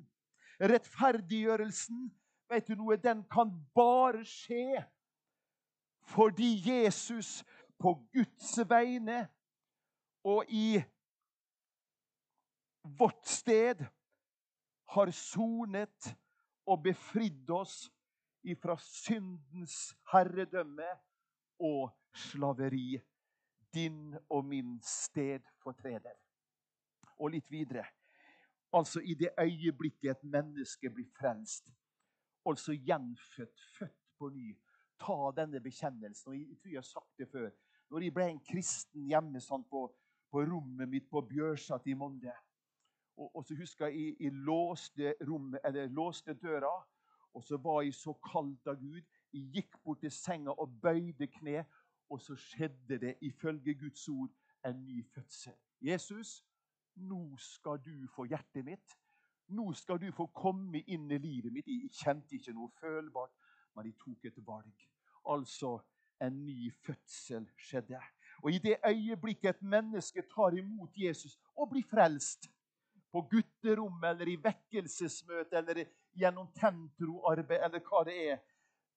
Rettferdiggjørelsen 0.59 2.09
vet 2.49 2.67
du 2.67 2.75
noe, 2.79 2.97
den 2.97 3.23
kan 3.31 3.51
bare 3.75 4.23
skje 4.27 4.83
fordi 6.05 6.61
Jesus 6.65 7.43
på 7.79 7.93
Guds 8.13 8.57
vegne 8.69 9.25
og 10.25 10.45
i 10.49 10.81
vårt 12.99 13.27
sted 13.27 13.85
har 14.95 15.11
sonet 15.11 16.15
og 16.65 16.81
befridd 16.85 17.49
oss 17.53 17.85
ifra 18.45 18.77
syndens 18.81 19.95
herredømme 20.11 20.87
og 21.59 21.91
slaveri. 22.13 23.01
Din 23.75 24.15
og 24.29 24.45
min 24.47 24.77
stedfortreder. 24.79 26.15
Og 27.19 27.33
litt 27.33 27.49
videre. 27.51 27.83
Altså 28.75 29.01
i 29.03 29.13
det 29.19 29.33
øyeblikket 29.39 30.11
et 30.11 30.23
menneske 30.23 30.89
blir 30.89 31.09
frelst, 31.19 31.69
altså 32.47 32.71
gjenfødt, 32.71 33.61
født 33.77 33.99
på 34.19 34.29
ny, 34.29 34.53
ta 34.99 35.31
denne 35.35 35.59
bekjennelsen. 35.63 36.31
og 36.31 36.37
Jeg 36.37 36.57
tror 36.61 36.71
jeg 36.71 36.77
har 36.77 36.87
sagt 36.87 37.17
det 37.17 37.27
før. 37.31 37.49
Når 37.89 38.03
jeg 38.03 38.13
ble 38.13 38.27
en 38.31 38.41
kristen 38.43 39.05
hjemme 39.09 39.41
sånn 39.43 39.63
på, 39.69 39.85
på 40.31 40.43
rommet 40.47 40.89
mitt 40.89 41.09
på 41.09 41.21
Bjørsat 41.29 41.85
i 41.87 41.95
Molde, 41.97 42.33
og, 43.15 43.29
og 43.35 43.45
så 43.47 43.55
husker 43.55 43.93
jeg 43.93 44.15
jeg 44.19 44.33
låste, 44.47 45.13
rommet, 45.27 45.61
eller, 45.63 45.87
låste 45.87 46.33
døra, 46.33 46.73
og 47.35 47.43
så 47.43 47.57
var 47.57 47.81
jeg 47.83 47.93
så 47.93 48.13
kaldt 48.31 48.67
av 48.67 48.79
Gud. 48.79 49.03
Jeg 49.35 49.51
gikk 49.53 49.77
bort 49.83 50.01
til 50.03 50.11
senga 50.11 50.55
og 50.55 50.75
bøyde 50.81 51.27
kne, 51.27 51.65
og 52.09 52.21
så 52.21 52.35
skjedde 52.39 52.99
det 53.01 53.15
ifølge 53.21 53.75
Guds 53.79 54.07
ord 54.09 54.31
en 54.65 54.85
ny 54.85 55.01
fødsel. 55.13 55.55
Jesus, 55.81 56.43
nå 56.95 57.37
skal 57.37 57.81
du 57.83 58.07
få 58.15 58.25
hjertet 58.29 58.65
mitt. 58.65 58.95
Nå 59.47 59.73
skal 59.77 59.99
du 60.01 60.07
få 60.15 60.25
komme 60.33 60.81
inn 60.87 61.09
i 61.11 61.19
livet 61.21 61.53
mitt. 61.53 61.67
Jeg 61.67 61.91
kjente 61.93 62.37
ikke 62.37 62.53
noe 62.55 62.71
følbart, 62.79 63.33
men 63.75 63.89
jeg 63.89 63.97
tok 63.99 64.25
et 64.25 64.39
valg. 64.47 64.87
Altså, 65.29 65.75
en 66.21 66.45
ny 66.45 66.71
fødsel 66.85 67.47
skjedde. 67.57 67.99
Og 68.43 68.51
I 68.51 68.59
det 68.59 68.77
øyeblikket 68.87 69.55
et 69.55 69.61
menneske 69.61 70.21
tar 70.35 70.57
imot 70.57 70.91
Jesus 70.97 71.39
og 71.55 71.69
blir 71.71 71.85
frelst, 71.89 72.49
på 73.15 73.21
gutterommet 73.31 74.09
eller 74.09 74.27
i 74.27 74.39
vekkelsesmøte 74.43 75.55
eller 75.55 75.85
gjennom 76.19 76.49
tentroarbeid 76.59 77.61
eller 77.63 77.83
hva 77.87 78.01
det 78.07 78.15
er. 78.33 78.41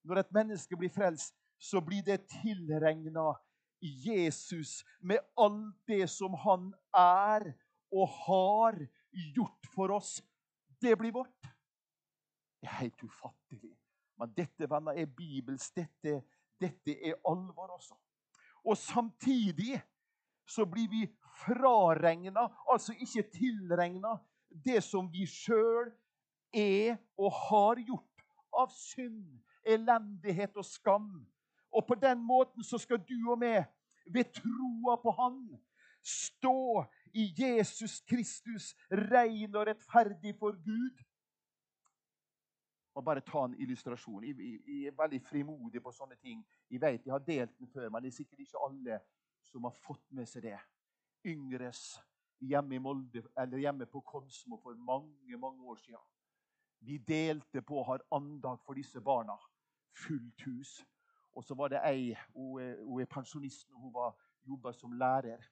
Når 0.02 0.24
et 0.24 0.32
menneske 0.34 0.78
blir 0.78 0.90
frelst, 0.90 1.36
så 1.58 1.78
blir 1.84 2.02
det 2.02 2.24
tilregna 2.32 3.30
Jesus 3.78 4.82
med 5.00 5.22
alt 5.38 5.76
det 5.86 6.08
som 6.10 6.34
han 6.34 6.72
er 6.98 7.46
og 7.94 8.10
har 8.26 8.80
gjort 9.36 9.70
for 9.74 9.94
oss. 9.94 10.18
Det 10.82 10.96
blir 10.98 11.14
vårt. 11.14 11.50
Det 12.58 12.66
er 12.66 12.80
helt 12.82 13.02
ufattelig. 13.02 13.74
Men 14.18 14.34
dette 14.34 14.66
venner, 14.70 14.98
er 14.98 15.06
Bibels. 15.06 15.70
Dette, 15.70 16.22
dette 16.60 16.94
er 16.94 17.18
alvor, 17.28 17.72
altså. 17.74 17.94
Og 18.64 18.76
samtidig 18.76 19.80
så 20.48 20.64
blir 20.66 20.88
vi 20.90 21.06
fraregna, 21.44 22.48
altså 22.72 22.92
ikke 22.92 23.22
tilregna, 23.32 24.16
det 24.48 24.82
som 24.84 25.08
vi 25.12 25.26
sjøl 25.26 25.90
er 26.54 26.96
og 27.18 27.32
har 27.32 27.80
gjort 27.84 28.24
av 28.56 28.70
synd, 28.72 29.24
elendighet 29.64 30.56
og 30.56 30.64
skam. 30.64 31.10
Og 31.72 31.84
på 31.86 31.94
den 32.00 32.22
måten 32.24 32.64
så 32.64 32.78
skal 32.80 33.00
du 33.04 33.16
og 33.30 33.38
meg, 33.38 33.66
ved 34.08 34.30
troa 34.32 34.96
på 35.02 35.12
Han, 35.18 35.42
stå 36.02 36.84
i 37.12 37.28
Jesus 37.36 38.00
Kristus, 38.08 38.72
ren 38.90 39.56
og 39.56 39.66
rettferdig 39.68 40.34
for 40.38 40.56
Gud. 40.64 41.02
Og 42.98 43.04
bare 43.04 43.22
ta 43.22 43.44
en 43.46 43.54
illustrasjon. 43.62 44.24
Jeg, 44.26 44.36
jeg, 44.66 44.88
er 44.90 44.96
veldig 44.98 45.20
frimodig 45.22 45.82
på 45.82 45.92
sånne 45.94 46.16
ting. 46.18 46.42
Jeg 46.70 46.82
vet 46.82 47.04
jeg 47.06 47.14
har 47.14 47.22
delt 47.22 47.54
den 47.58 47.70
før, 47.70 47.92
men 47.94 48.02
det 48.02 48.10
er 48.10 48.16
sikkert 48.16 48.42
ikke 48.42 48.62
alle 48.66 49.00
som 49.46 49.68
har 49.68 49.76
fått 49.86 50.08
med 50.18 50.26
seg 50.26 50.48
det. 50.48 50.56
Yngres 51.30 51.82
hjemme 52.42 52.80
Molde, 52.82 53.22
hjemme 53.58 53.86
på 53.86 54.02
Konsmo 54.06 54.58
for 54.62 54.74
mange 54.74 55.38
mange 55.38 55.62
år 55.62 55.78
siden. 55.84 56.02
Vi 56.80 56.98
delte 56.98 57.62
på 57.62 57.80
å 57.80 57.86
ha 57.86 57.98
andag 58.14 58.58
for 58.66 58.78
disse 58.78 59.00
barna. 59.00 59.38
Fullt 59.98 60.42
hus. 60.46 60.78
Og 61.38 61.44
så 61.46 61.54
var 61.54 61.70
det 61.70 61.84
ei, 61.86 62.16
hun 62.34 62.58
hun 62.82 63.00
er 63.02 63.10
pensjonist 63.10 63.70
hun 63.78 63.94
jobba 64.46 64.72
som 64.72 64.92
lærer. 64.92 65.42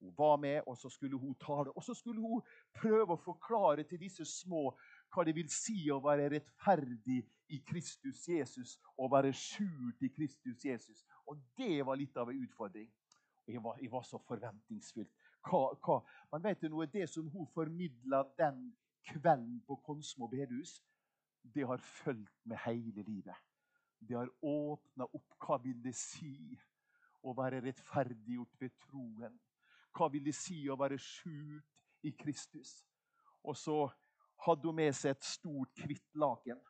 Hun 0.00 0.12
var 0.18 0.36
med, 0.36 0.60
og 0.66 0.76
så 0.76 0.88
skulle 0.88 1.16
hun 1.16 1.34
tale. 1.34 1.72
Og 1.72 1.84
så 1.84 1.94
skulle 1.94 2.20
hun 2.20 2.42
prøve 2.74 3.16
å 3.16 3.24
forklare 3.24 3.84
til 3.84 4.00
disse 4.00 4.24
små 4.24 4.74
hva 5.12 5.24
det 5.24 5.34
vil 5.36 5.48
si 5.52 5.86
å 5.92 6.00
være 6.04 6.30
rettferdig 6.36 7.22
i 7.54 7.60
Kristus 7.66 8.24
Jesus 8.28 8.76
og 8.96 9.12
være 9.14 9.32
skjult 9.36 10.02
i 10.02 10.10
Kristus 10.12 10.64
Jesus. 10.64 11.04
Og 11.26 11.40
det 11.58 11.84
var 11.86 11.98
litt 11.98 12.16
av 12.16 12.30
en 12.30 12.42
utfordring. 12.42 12.88
Og 13.46 13.54
jeg 13.54 13.62
var, 13.62 13.78
jeg 13.82 13.92
var 13.92 14.02
så 14.06 14.18
forventningsfylt. 14.26 15.12
Hva, 15.46 15.70
hva? 15.78 16.00
Man 16.32 16.42
vet 16.42 16.64
jo 16.64 16.72
noe, 16.72 16.88
Det 16.90 17.06
som 17.10 17.28
hun 17.30 17.46
formidla 17.54 18.24
den 18.38 18.72
kvelden 19.06 19.60
på 19.66 19.76
Konsmo 19.86 20.26
bedehus, 20.28 20.80
det 21.54 21.66
har 21.66 21.78
fulgt 21.78 22.40
med 22.44 22.58
hele 22.64 23.02
livet. 23.06 23.34
Det 23.98 24.16
har 24.16 24.30
åpna 24.42 25.06
opp 25.06 25.36
hva 25.46 25.58
vil 25.62 25.78
det 25.82 25.94
si 25.96 26.58
å 27.22 27.34
være 27.34 27.62
rettferdiggjort 27.64 28.60
ved 28.60 28.74
troen. 28.82 29.38
Hva 29.96 30.10
vil 30.12 30.26
det 30.26 30.34
si 30.36 30.58
å 30.68 30.76
være 30.78 30.98
skjult 31.00 32.06
i 32.06 32.12
Kristus? 32.18 32.82
Og 33.46 33.56
så 33.56 33.78
hadde 34.46 34.68
hun 34.68 34.78
med 34.78 34.94
seg 34.94 35.16
et 35.16 35.26
stort, 35.26 35.84
hvitt 35.84 36.18
laken 36.18 36.60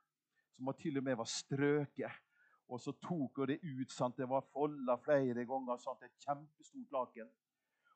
som 0.56 0.72
til 0.78 0.98
og 0.98 1.04
med 1.04 1.18
var 1.20 1.28
strøket. 1.28 2.22
Og 2.68 2.80
så 2.80 2.92
tok 2.98 3.36
hun 3.36 3.48
det 3.48 3.58
ut. 3.62 3.90
Sant? 3.92 4.16
Det 4.16 4.28
var 4.28 4.46
folda 4.52 4.96
flere 5.04 5.44
ganger. 5.46 5.76
Sant? 5.78 6.02
Et 6.02 6.24
kjempestort 6.24 6.94
laken. 6.96 7.28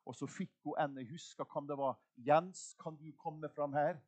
Og 0.06 0.16
så 0.16 0.26
fikk 0.26 0.52
hun 0.64 0.78
en 0.78 0.98
Jeg 0.98 1.10
husker 1.10 1.44
hvem 1.44 1.66
det 1.66 1.78
var. 1.78 1.98
'Jens, 2.16 2.76
kan 2.82 2.96
du 2.96 3.12
komme 3.12 3.48
fram 3.48 3.72
her?' 3.72 4.00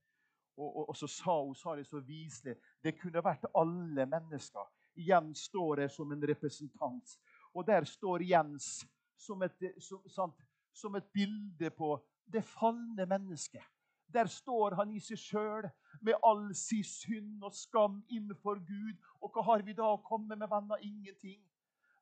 Og, 0.56 0.76
og, 0.76 0.88
og 0.88 0.96
så 0.96 1.06
sa 1.06 1.44
hun 1.44 1.54
sa 1.54 1.76
det 1.76 1.86
så 1.86 2.00
viselig. 2.00 2.56
Det 2.84 3.00
kunne 3.00 3.24
vært 3.24 3.46
alle 3.54 4.06
mennesker. 4.06 4.68
Jens 4.96 5.38
står 5.48 5.80
her 5.80 5.88
som 5.88 6.12
en 6.12 6.28
representant. 6.28 7.18
Og 7.54 7.66
der 7.66 7.84
står 7.84 8.22
Jens 8.22 8.86
som 9.16 9.42
et, 9.42 9.72
som, 9.80 10.32
som 10.74 10.94
et 10.94 11.08
bilde 11.12 11.70
på 11.70 11.96
det 12.32 12.44
falne 12.44 13.06
mennesket. 13.06 13.64
Der 14.12 14.26
står 14.26 14.74
han 14.78 14.92
i 14.92 15.00
seg 15.00 15.18
sjøl 15.18 15.68
med 16.00 16.14
all 16.26 16.54
sin 16.54 16.84
synd 16.84 17.44
og 17.44 17.54
skam 17.54 18.02
innenfor 18.10 18.60
Gud. 18.66 18.94
Og 19.22 19.32
hva 19.32 19.44
har 19.52 19.64
vi 19.66 19.74
da 19.78 19.92
å 19.94 20.02
komme 20.04 20.36
med, 20.36 20.48
venner? 20.50 20.82
Ingenting. 20.82 21.40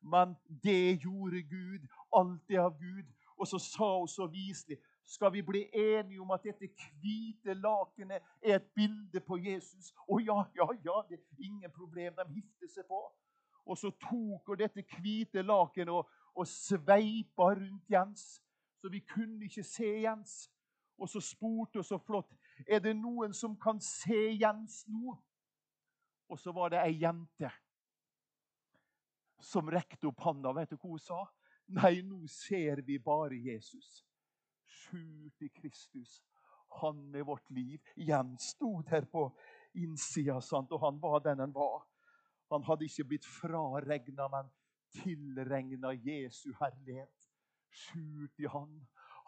Men 0.00 0.36
det 0.64 1.02
gjorde 1.04 1.42
Gud. 1.42 1.88
Alt 2.16 2.50
er 2.50 2.64
av 2.64 2.78
Gud. 2.80 3.08
Og 3.36 3.48
så 3.48 3.58
sa 3.58 3.98
hun 3.98 4.08
så 4.08 4.26
viselig 4.26 4.80
skal 5.10 5.32
vi 5.32 5.42
bli 5.42 5.64
enige 5.74 6.20
om 6.20 6.30
at 6.30 6.44
dette 6.44 6.68
hvite 7.02 7.54
lakenet 7.54 8.22
er 8.42 8.60
et 8.60 8.68
bilde 8.74 9.20
på 9.26 9.40
Jesus. 9.42 9.90
Å 10.06 10.20
ja, 10.22 10.36
ja, 10.54 10.68
ja, 10.84 11.00
det 11.08 11.18
er 11.18 11.46
ingen 11.48 11.72
problem. 11.74 12.14
De 12.14 12.26
gifter 12.36 12.70
seg 12.70 12.86
på. 12.86 13.00
Og 13.66 13.78
så 13.78 13.90
tok 13.90 14.46
hun 14.46 14.60
dette 14.60 14.84
hvite 15.00 15.42
lakenet 15.42 15.92
og, 15.94 16.06
og 16.34 16.46
sveipa 16.46 17.50
rundt 17.58 17.90
Jens. 17.90 18.38
Så 18.80 18.88
vi 18.92 19.02
kunne 19.02 19.44
ikke 19.48 19.66
se 19.66 19.90
Jens. 20.04 20.46
Og 21.00 21.08
så 21.08 21.20
spurte 21.24 21.80
hun 21.80 21.86
så 21.86 21.98
flott 21.98 22.34
er 22.68 22.82
det 22.84 22.92
noen 22.96 23.32
som 23.36 23.56
kan 23.60 23.80
se 23.80 24.18
Jens 24.36 24.82
nå. 24.88 25.16
Og 26.30 26.38
så 26.38 26.52
var 26.54 26.70
det 26.70 26.82
ei 26.84 27.00
jente 27.00 27.48
som 29.42 29.70
rekte 29.72 30.06
opp 30.10 30.20
handa. 30.22 30.52
Vet 30.54 30.70
du 30.70 30.76
hva 30.76 30.92
hun 30.92 31.02
sa? 31.02 31.24
Nei, 31.74 32.02
nå 32.06 32.20
ser 32.30 32.84
vi 32.86 33.00
bare 33.02 33.38
Jesus. 33.40 34.04
Skjult 34.66 35.42
i 35.42 35.48
Kristus. 35.54 36.20
Han 36.82 37.00
med 37.10 37.26
vårt 37.26 37.50
liv. 37.50 37.80
Jens 37.96 38.52
sto 38.54 38.76
der 38.86 39.08
på 39.10 39.26
innsida, 39.74 40.38
sant? 40.42 40.70
og 40.70 40.84
han 40.84 41.00
var 41.02 41.18
den 41.24 41.42
han 41.42 41.54
var. 41.54 41.82
Han 42.50 42.66
hadde 42.66 42.86
ikke 42.86 43.08
blitt 43.12 43.26
fraregna, 43.26 44.28
men 44.30 44.50
tilregna 44.94 45.92
Jesu 45.94 46.50
herlighet. 46.60 47.28
Skjult 47.70 48.42
i 48.42 48.48
Han. 48.50 48.80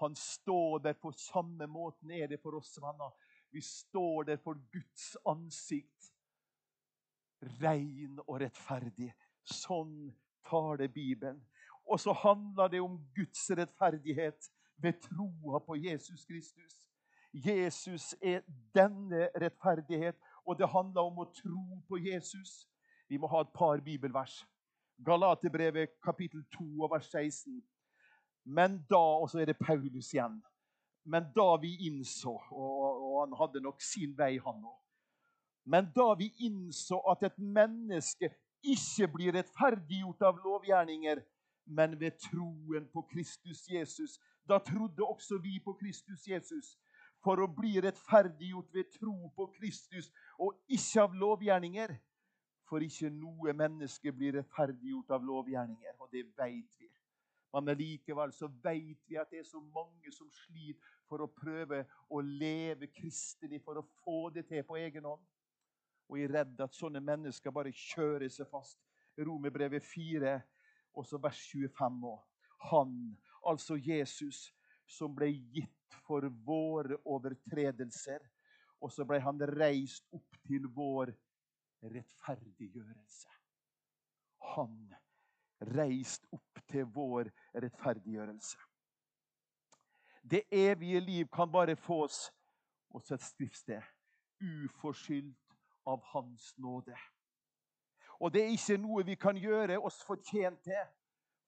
Han 0.03 0.15
står 0.19 0.79
der 0.83 0.97
på 0.99 1.13
samme 1.15 1.67
måten 1.71 2.11
er 2.11 2.27
det 2.27 2.41
for 2.43 2.59
oss 2.59 2.75
venner. 2.83 3.15
Vi 3.55 3.61
står 3.63 4.25
der 4.33 4.41
for 4.43 4.59
Guds 4.73 5.17
ansikt. 5.27 6.11
Rein 7.63 8.19
og 8.27 8.41
rettferdig. 8.43 9.13
Sånn 9.47 10.11
taler 10.47 10.91
Bibelen. 10.91 11.39
Og 11.87 12.01
så 12.01 12.13
handler 12.13 12.69
det 12.69 12.81
om 12.83 12.99
Guds 13.15 13.51
rettferdighet 13.51 14.51
ved 14.83 14.99
troa 15.07 15.59
på 15.63 15.77
Jesus 15.79 16.25
Kristus. 16.27 16.79
Jesus 17.33 18.15
er 18.23 18.43
denne 18.75 19.29
rettferdighet, 19.41 20.19
og 20.47 20.59
det 20.59 20.69
handler 20.69 21.03
om 21.09 21.23
å 21.23 21.31
tro 21.31 21.81
på 21.89 21.99
Jesus. 22.03 22.67
Vi 23.09 23.19
må 23.23 23.31
ha 23.31 23.41
et 23.47 23.55
par 23.55 23.81
bibelvers. 23.81 24.43
Galaterbrevet 25.07 25.95
kapittel 26.05 26.45
2 26.59 26.89
vers 26.91 27.09
16. 27.11 27.63
Men 28.45 28.81
da 28.91 29.03
Og 29.23 29.31
så 29.31 29.39
er 29.39 29.53
det 29.53 29.59
Paulus 29.59 30.13
igjen. 30.15 30.43
Men 31.05 31.27
da 31.35 31.57
vi 31.63 31.77
innså 31.87 32.37
Og, 32.51 33.03
og 33.07 33.21
han 33.27 33.37
hadde 33.39 33.61
nok 33.61 33.83
sin 33.83 34.15
vei, 34.19 34.39
han 34.39 34.65
òg. 34.65 34.79
Men 35.65 35.93
da 35.95 36.15
vi 36.19 36.33
innså 36.47 36.99
at 37.11 37.23
et 37.23 37.39
menneske 37.39 38.33
ikke 38.63 39.09
blir 39.15 39.35
rettferdiggjort 39.37 40.23
av 40.27 40.39
lovgjerninger, 40.43 41.21
men 41.67 42.01
ved 42.01 42.19
troen 42.19 42.89
på 42.93 43.03
Kristus 43.13 43.69
Jesus, 43.71 44.19
da 44.49 44.59
trodde 44.59 45.07
også 45.07 45.39
vi 45.39 45.61
på 45.65 45.73
Kristus 45.79 46.27
Jesus. 46.27 46.79
For 47.23 47.39
å 47.39 47.47
bli 47.47 47.77
rettferdiggjort 47.79 48.73
ved 48.75 48.91
tro 48.99 49.31
på 49.37 49.47
Kristus 49.55 50.11
og 50.43 50.57
ikke 50.67 51.05
av 51.05 51.15
lovgjerninger. 51.15 51.95
For 52.67 52.83
ikke 52.83 53.13
noe 53.15 53.55
menneske 53.55 54.11
blir 54.17 54.35
rettferdiggjort 54.41 55.15
av 55.15 55.23
lovgjerninger, 55.27 55.95
og 56.01 56.11
det 56.11 56.25
veit 56.39 56.81
vi. 56.81 56.91
Men 57.53 57.77
likevel 57.77 58.33
så 58.33 58.49
vet 58.65 59.03
vi 59.09 59.19
at 59.21 59.31
det 59.31 59.43
er 59.43 59.49
så 59.49 59.61
mange 59.61 60.13
som 60.15 60.31
sliter 60.33 60.81
for 61.09 61.21
å 61.21 61.29
prøve 61.29 61.83
å 62.09 62.23
leve 62.25 62.89
kristelig, 62.89 63.61
for 63.65 63.81
å 63.81 63.85
få 64.01 64.31
det 64.33 64.47
til 64.49 64.65
på 64.65 64.79
egen 64.81 65.05
hånd. 65.05 65.25
Og 66.09 66.19
jeg 66.19 66.31
er 66.31 66.35
redd 66.39 66.63
at 66.65 66.77
sånne 66.77 67.03
mennesker 67.05 67.53
bare 67.53 67.75
kjører 67.77 68.33
seg 68.33 68.49
fast. 68.49 68.81
Romerbrevet 69.21 69.85
4, 69.85 70.33
også 70.97 71.21
vers 71.21 71.41
25 71.53 72.01
òg. 72.09 72.19
Han, 72.71 72.97
altså 73.49 73.77
Jesus, 73.77 74.47
som 74.89 75.13
ble 75.17 75.29
gitt 75.53 75.97
for 76.07 76.25
våre 76.47 76.97
overtredelser. 77.05 78.25
Og 78.83 78.93
så 78.93 79.05
ble 79.07 79.21
han 79.23 79.41
reist 79.53 80.09
opp 80.17 80.41
til 80.49 80.67
vår 80.75 81.13
rettferdiggjørelse. 81.93 83.31
Han 84.57 84.79
reist 85.77 86.27
opp 86.33 86.63
til 86.71 86.87
vår 86.95 87.31
rettferdiggjørelse. 87.55 88.59
Det 90.23 90.43
evige 90.51 91.01
liv 91.01 91.27
kan 91.35 91.51
bare 91.53 91.77
fås 91.77 92.31
hos 92.93 93.11
et 93.11 93.23
skriftsted, 93.23 93.83
uforskyldt 94.41 95.57
av 95.87 96.03
Hans 96.13 96.53
nåde. 96.59 96.97
Og 98.21 98.33
det 98.33 98.45
er 98.45 98.55
ikke 98.55 98.79
noe 98.79 99.05
vi 99.07 99.17
kan 99.19 99.39
gjøre 99.39 99.81
oss 99.83 100.03
fortjent 100.07 100.63
til, 100.63 100.83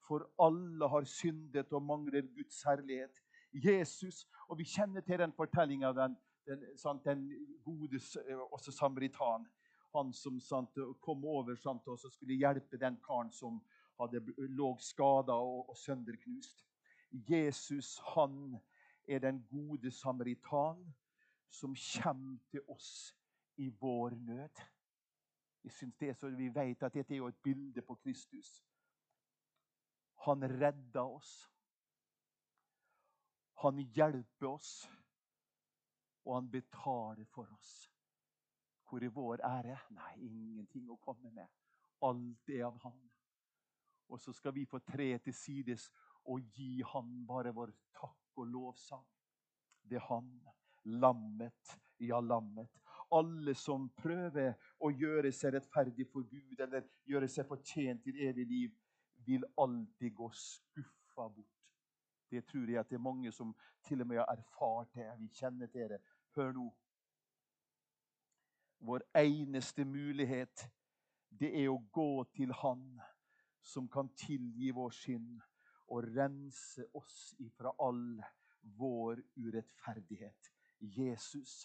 for 0.05 0.27
alle 0.43 0.89
har 0.91 1.07
syndet 1.09 1.73
og 1.73 1.83
mangler 1.83 2.27
Guds 2.35 2.63
herlighet. 2.67 3.21
Jesus, 3.55 4.27
og 4.49 4.59
Vi 4.59 4.65
kjenner 4.65 5.01
til 5.01 5.19
den 5.19 5.33
fortellinga 5.33 5.89
av 5.89 5.95
den, 5.95 6.17
den, 6.47 6.65
den, 7.05 7.23
gode 7.65 8.01
også 8.53 8.73
samaritan. 8.73 9.47
Han 9.95 10.13
som 10.13 10.41
sant, 10.41 10.75
kom 11.01 11.25
over 11.25 11.55
sant, 11.55 11.87
og 11.87 11.99
skulle 11.99 12.35
hjelpe 12.35 12.77
den 12.77 12.99
karen 13.07 13.31
som 13.33 13.63
hadde 14.01 14.21
lå 14.37 14.77
skada 14.81 15.33
og, 15.33 15.69
og 15.71 15.77
sønderknust. 15.77 16.67
Jesus, 17.11 17.99
han 18.15 18.57
er 19.09 19.19
den 19.19 19.43
gode 19.51 19.91
samaritan 19.91 20.95
som 21.49 21.77
kommer 22.03 22.39
til 22.51 22.61
oss 22.69 23.17
i 23.57 23.69
vår 23.69 24.11
nød. 24.11 24.65
Jeg 25.65 25.73
synes 25.73 25.97
det 25.97 26.17
så 26.17 26.29
Vi 26.29 26.49
vet 26.55 26.83
at 26.83 26.95
dette 26.95 27.15
er 27.15 27.19
jo 27.19 27.27
et 27.27 27.43
bilde 27.43 27.83
på 27.83 27.95
Kristus. 27.95 28.65
Han 30.25 30.43
redder 30.43 31.01
oss. 31.01 31.51
Han 33.63 33.79
hjelper 33.79 34.49
oss, 34.49 34.91
og 36.25 36.35
han 36.35 36.51
betaler 36.51 37.25
for 37.25 37.49
oss. 37.59 37.91
Hvor 38.89 39.05
er 39.05 39.09
vår 39.09 39.41
ære? 39.45 39.79
Nei, 39.91 40.15
ingenting 40.27 40.91
å 40.91 40.97
komme 40.97 41.31
med. 41.31 41.49
Alt 42.03 42.49
er 42.49 42.67
av 42.67 42.77
Han. 42.83 43.14
Og 44.15 44.21
så 44.21 44.33
skal 44.33 44.55
vi 44.55 44.63
få 44.65 44.79
tre 44.79 45.19
til 45.19 45.35
sides 45.35 45.89
og 46.31 46.43
gi 46.55 46.83
Han 46.93 47.25
bare 47.27 47.51
vår 47.55 47.73
takk 47.99 48.39
og 48.39 48.47
lovsang. 48.47 49.07
Det 49.83 49.99
er 49.99 50.07
Han, 50.07 50.29
lammet, 50.85 51.79
ja, 52.01 52.21
lammet. 52.21 52.71
Alle 53.11 53.55
som 53.59 53.89
prøver 53.99 54.55
å 54.79 54.91
gjøre 54.95 55.33
seg 55.33 55.57
rettferdig 55.57 56.07
for 56.13 56.23
Gud 56.31 56.61
eller 56.63 56.87
gjøre 57.11 57.29
seg 57.29 57.49
fortjent 57.49 58.05
til 58.07 58.21
evig 58.29 58.47
liv, 58.47 58.77
vil 59.27 59.45
alltid 59.59 60.15
gå 60.15 60.29
skuffa 60.31 61.27
bort. 61.29 61.51
Det 62.31 62.45
tror 62.47 62.71
jeg 62.71 62.79
at 62.79 62.91
det 62.91 62.99
er 62.99 63.03
mange 63.03 63.33
som 63.33 63.51
til 63.87 64.03
og 64.03 64.09
med 64.13 64.21
har 64.23 64.31
erfart 64.31 64.95
det. 64.95 65.09
Vi 65.19 65.29
kjenner 65.41 65.67
til 65.67 65.91
det. 65.91 65.99
Hør 66.37 66.53
nå. 66.53 66.69
Vår 68.79 69.03
eneste 69.19 69.85
mulighet, 69.85 70.69
det 71.31 71.51
er 71.65 71.69
å 71.73 71.83
gå 71.93 72.25
til 72.37 72.55
Han 72.63 72.87
som 73.65 73.89
kan 73.89 74.09
tilgi 74.17 74.71
vår 74.77 74.93
synd 74.93 75.41
og 75.93 76.09
rense 76.17 76.85
oss 76.97 77.35
ifra 77.41 77.73
all 77.81 78.21
vår 78.79 79.23
urettferdighet. 79.37 80.51
Jesus, 80.81 81.65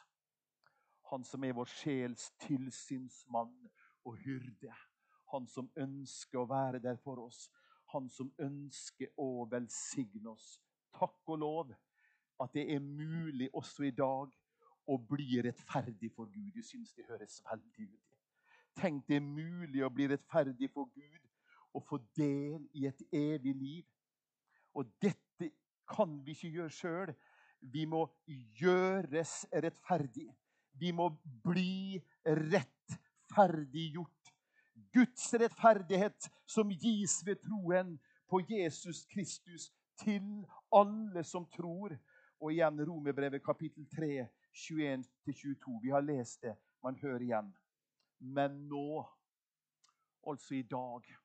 han 1.12 1.23
som 1.23 1.43
er 1.43 1.55
vår 1.57 1.67
sjels 1.71 2.29
tilsynsmann 2.45 3.55
og 4.07 4.17
hyrde. 4.23 4.73
Han 5.33 5.47
som 5.47 5.69
ønsker 5.77 6.41
å 6.41 6.49
være 6.49 6.79
der 6.83 6.97
for 7.03 7.21
oss. 7.25 7.49
Han 7.93 8.09
som 8.09 8.31
ønsker 8.39 9.12
å 9.17 9.45
velsigne 9.51 10.31
oss. 10.31 10.57
Takk 10.95 11.33
og 11.33 11.41
lov 11.43 11.73
at 12.39 12.53
det 12.55 12.65
er 12.73 12.79
mulig 12.79 13.49
også 13.53 13.89
i 13.89 13.95
dag 13.95 14.31
å 14.89 14.97
bli 14.97 15.41
rettferdig 15.45 16.12
for 16.15 16.31
Gud. 16.31 16.55
Jeg 16.55 16.65
syns 16.65 16.93
det 16.95 17.07
høres 17.09 17.41
veldig 17.45 17.89
ut. 17.91 18.19
Tenk 18.79 19.07
det 19.09 19.19
er 19.19 19.25
mulig 19.25 19.83
å 19.83 19.91
bli 19.93 20.07
rettferdig 20.09 20.69
for 20.73 20.89
Gud 20.95 21.28
og 21.73 21.84
få 21.86 21.99
del 22.17 22.65
i 22.73 22.86
et 22.89 23.01
evig 23.13 23.55
liv. 23.55 23.86
Og 24.73 24.86
dette 25.01 25.51
kan 25.89 26.25
vi 26.25 26.32
ikke 26.32 26.53
gjøre 26.53 26.73
sjøl. 26.73 27.13
Vi 27.62 27.86
må 27.86 28.05
gjøres 28.60 29.45
rettferdig. 29.53 30.29
Vi 30.79 30.91
må 30.95 31.10
bli 31.43 31.99
rettferdiggjort. 32.25 34.34
Guds 34.93 35.34
rettferdighet 35.34 36.29
som 36.47 36.71
gis 36.71 37.19
ved 37.25 37.36
troen 37.43 37.99
på 38.29 38.39
Jesus 38.47 39.05
Kristus 39.12 39.71
til 39.99 40.45
alle 40.73 41.23
som 41.23 41.45
tror. 41.51 41.97
Og 42.39 42.53
igjen 42.53 42.79
Romerbrevet 42.88 43.43
kapittel 43.43 43.88
3, 43.91 44.27
21-22. 44.55 45.79
Vi 45.84 45.89
har 45.91 46.05
lest 46.05 46.41
det. 46.41 46.55
Man 46.84 46.95
hører 47.01 47.25
igjen. 47.25 47.51
Men 48.19 48.51
nå, 48.71 49.03
altså 50.27 50.55
i 50.55 50.63
dag 50.63 51.18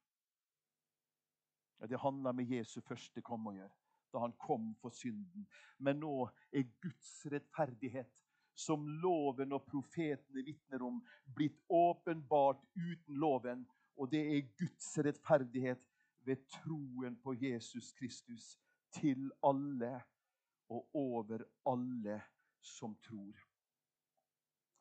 ja, 1.78 1.87
Det 1.87 2.00
handler 2.00 2.32
med 2.32 2.50
Jesu 2.50 2.80
første 2.80 3.22
kom 3.22 3.46
å 3.46 3.54
gjøre, 3.54 3.72
da 4.12 4.22
han 4.24 4.34
kom 4.38 4.74
for 4.80 4.94
synden. 4.94 5.46
Men 5.78 6.00
nå 6.00 6.28
er 6.52 6.68
Guds 6.82 7.26
rettferdighet, 7.32 8.10
som 8.54 8.87
loven 9.02 9.52
og 9.52 9.64
profetene 9.66 10.44
vitner 10.46 10.82
om, 10.87 11.00
blitt 11.34 11.58
åpenbart 11.68 12.62
uten 12.76 13.18
loven. 13.18 13.64
Og 13.98 14.10
det 14.10 14.22
er 14.37 14.52
Guds 14.58 14.92
rettferdighet 15.02 15.82
ved 16.24 16.46
troen 16.50 17.16
på 17.22 17.34
Jesus 17.34 17.92
Kristus 17.98 18.54
til 18.94 19.32
alle 19.42 19.96
og 20.70 20.94
over 20.94 21.42
alle 21.66 22.20
som 22.62 22.94
tror. 23.02 23.34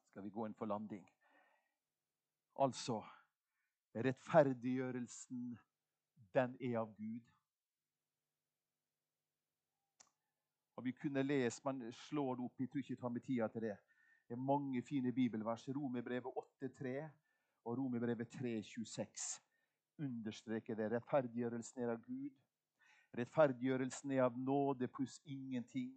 Skal 0.10 0.23
vi 0.23 0.29
gå 0.29 0.45
inn 0.47 0.56
for 0.58 0.69
landing? 0.69 1.03
Altså 2.62 3.01
rettferdiggjørelsen, 3.93 5.58
den 6.34 6.58
er 6.62 6.80
av 6.80 6.93
Gud. 6.98 7.22
Og 10.76 10.86
Vi 10.86 10.91
kunne 10.91 11.24
lest, 11.24 11.65
Man 11.65 11.91
slår 11.93 12.36
det 12.36 12.46
opp, 12.46 12.60
jeg 12.60 12.69
tror 12.69 12.80
ikke 12.80 12.93
jeg 12.93 13.00
tar 13.00 13.10
meg 13.10 13.24
tida 13.24 13.48
til 13.48 13.62
det. 13.62 13.78
Det 14.28 14.34
er 14.34 14.41
mange 14.41 14.82
fine 14.82 15.12
bibelvers. 15.12 15.67
Romerbrevet 15.67 16.26
8,3 16.26 17.10
og 17.65 17.78
Romerbrevet 17.78 18.28
3,26 18.36 19.41
understreker 20.00 20.76
det. 20.76 20.91
Rettferdiggjørelsen 20.91 21.82
er 21.82 21.91
av 21.93 22.02
Gud. 22.02 22.32
Rettferdiggjørelsen 23.17 24.12
er 24.12 24.24
av 24.26 24.38
nåde 24.38 24.88
pluss 24.88 25.19
ingenting. 25.26 25.91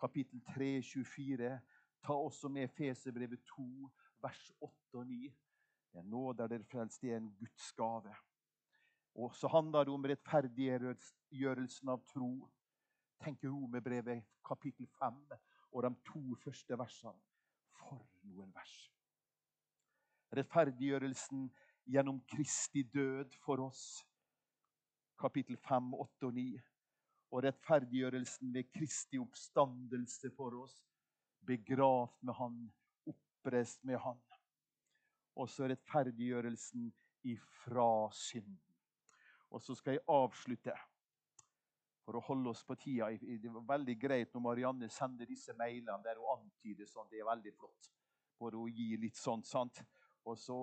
Kapittel 0.00 0.42
3, 0.54 0.82
24. 0.82 1.60
Ta 2.02 2.12
også 2.12 2.48
med 2.48 2.68
Feserbrevet 2.68 3.40
2, 3.54 3.64
vers 4.22 4.52
8 4.60 4.98
og 4.98 5.06
9. 5.06 5.32
Det 5.92 6.00
er 6.00 6.08
nåde 6.08 6.48
dere 6.48 6.64
frelst, 6.64 7.02
det 7.02 7.12
er 7.12 7.16
en 7.16 7.34
Guds 7.38 7.72
gave. 7.72 8.14
Og 9.14 9.34
så 9.36 9.48
handler 9.48 9.84
det 9.84 9.92
om 9.92 10.06
rettferdiggjørelsen 10.08 11.92
av 11.92 12.00
tro. 12.08 12.30
Tenk 13.22 13.44
Romerbrevet 13.44 14.24
kapittel 14.46 14.88
5 14.98 15.18
og 15.72 15.84
de 15.84 15.92
to 16.08 16.22
første 16.44 16.78
versene. 16.78 17.20
For 17.76 18.00
noen 18.24 18.50
vers! 18.54 18.74
Rettferdiggjørelsen 20.32 21.48
gjennom 21.92 22.22
Kristi 22.28 22.82
død 22.94 23.36
for 23.44 23.60
oss. 23.66 24.02
Kapittel 25.20 25.58
5, 25.68 25.92
8 25.94 26.28
og 26.30 26.34
9. 26.38 26.46
Og 27.32 27.44
rettferdiggjørelsen 27.44 28.52
ved 28.54 28.72
Kristi 28.72 29.20
oppstandelse 29.20 30.32
for 30.36 30.56
oss. 30.64 30.76
Begravd 31.46 32.16
med 32.22 32.38
Han, 32.38 32.62
oppreist 33.06 33.84
med 33.84 34.00
Han 34.00 34.20
og 35.36 35.48
så 35.50 35.68
rettferdiggjørelsen 35.70 36.90
ifra 37.24 38.10
synden. 38.12 38.71
Og 39.52 39.62
så 39.62 39.76
skal 39.76 39.98
jeg 39.98 40.06
avslutte 40.08 40.74
for 42.02 42.18
å 42.18 42.22
holde 42.26 42.50
oss 42.50 42.62
på 42.66 42.76
tida. 42.80 43.10
Det 43.12 43.50
var 43.52 43.66
veldig 43.74 43.96
greit 44.00 44.32
når 44.34 44.44
Marianne 44.46 44.88
sender 44.90 45.28
disse 45.28 45.54
mailene 45.58 46.00
der 46.04 46.18
hun 46.18 46.30
antyder 46.38 46.88
sånn. 46.88 47.10
Det 47.10 47.20
er 47.20 47.28
veldig 47.28 47.52
flott. 47.58 47.90
For 48.38 48.56
å 48.58 48.64
gi 48.72 48.96
litt 48.98 49.18
sånt, 49.18 49.46
sant? 49.46 49.82
Og 50.26 50.38
så 50.38 50.56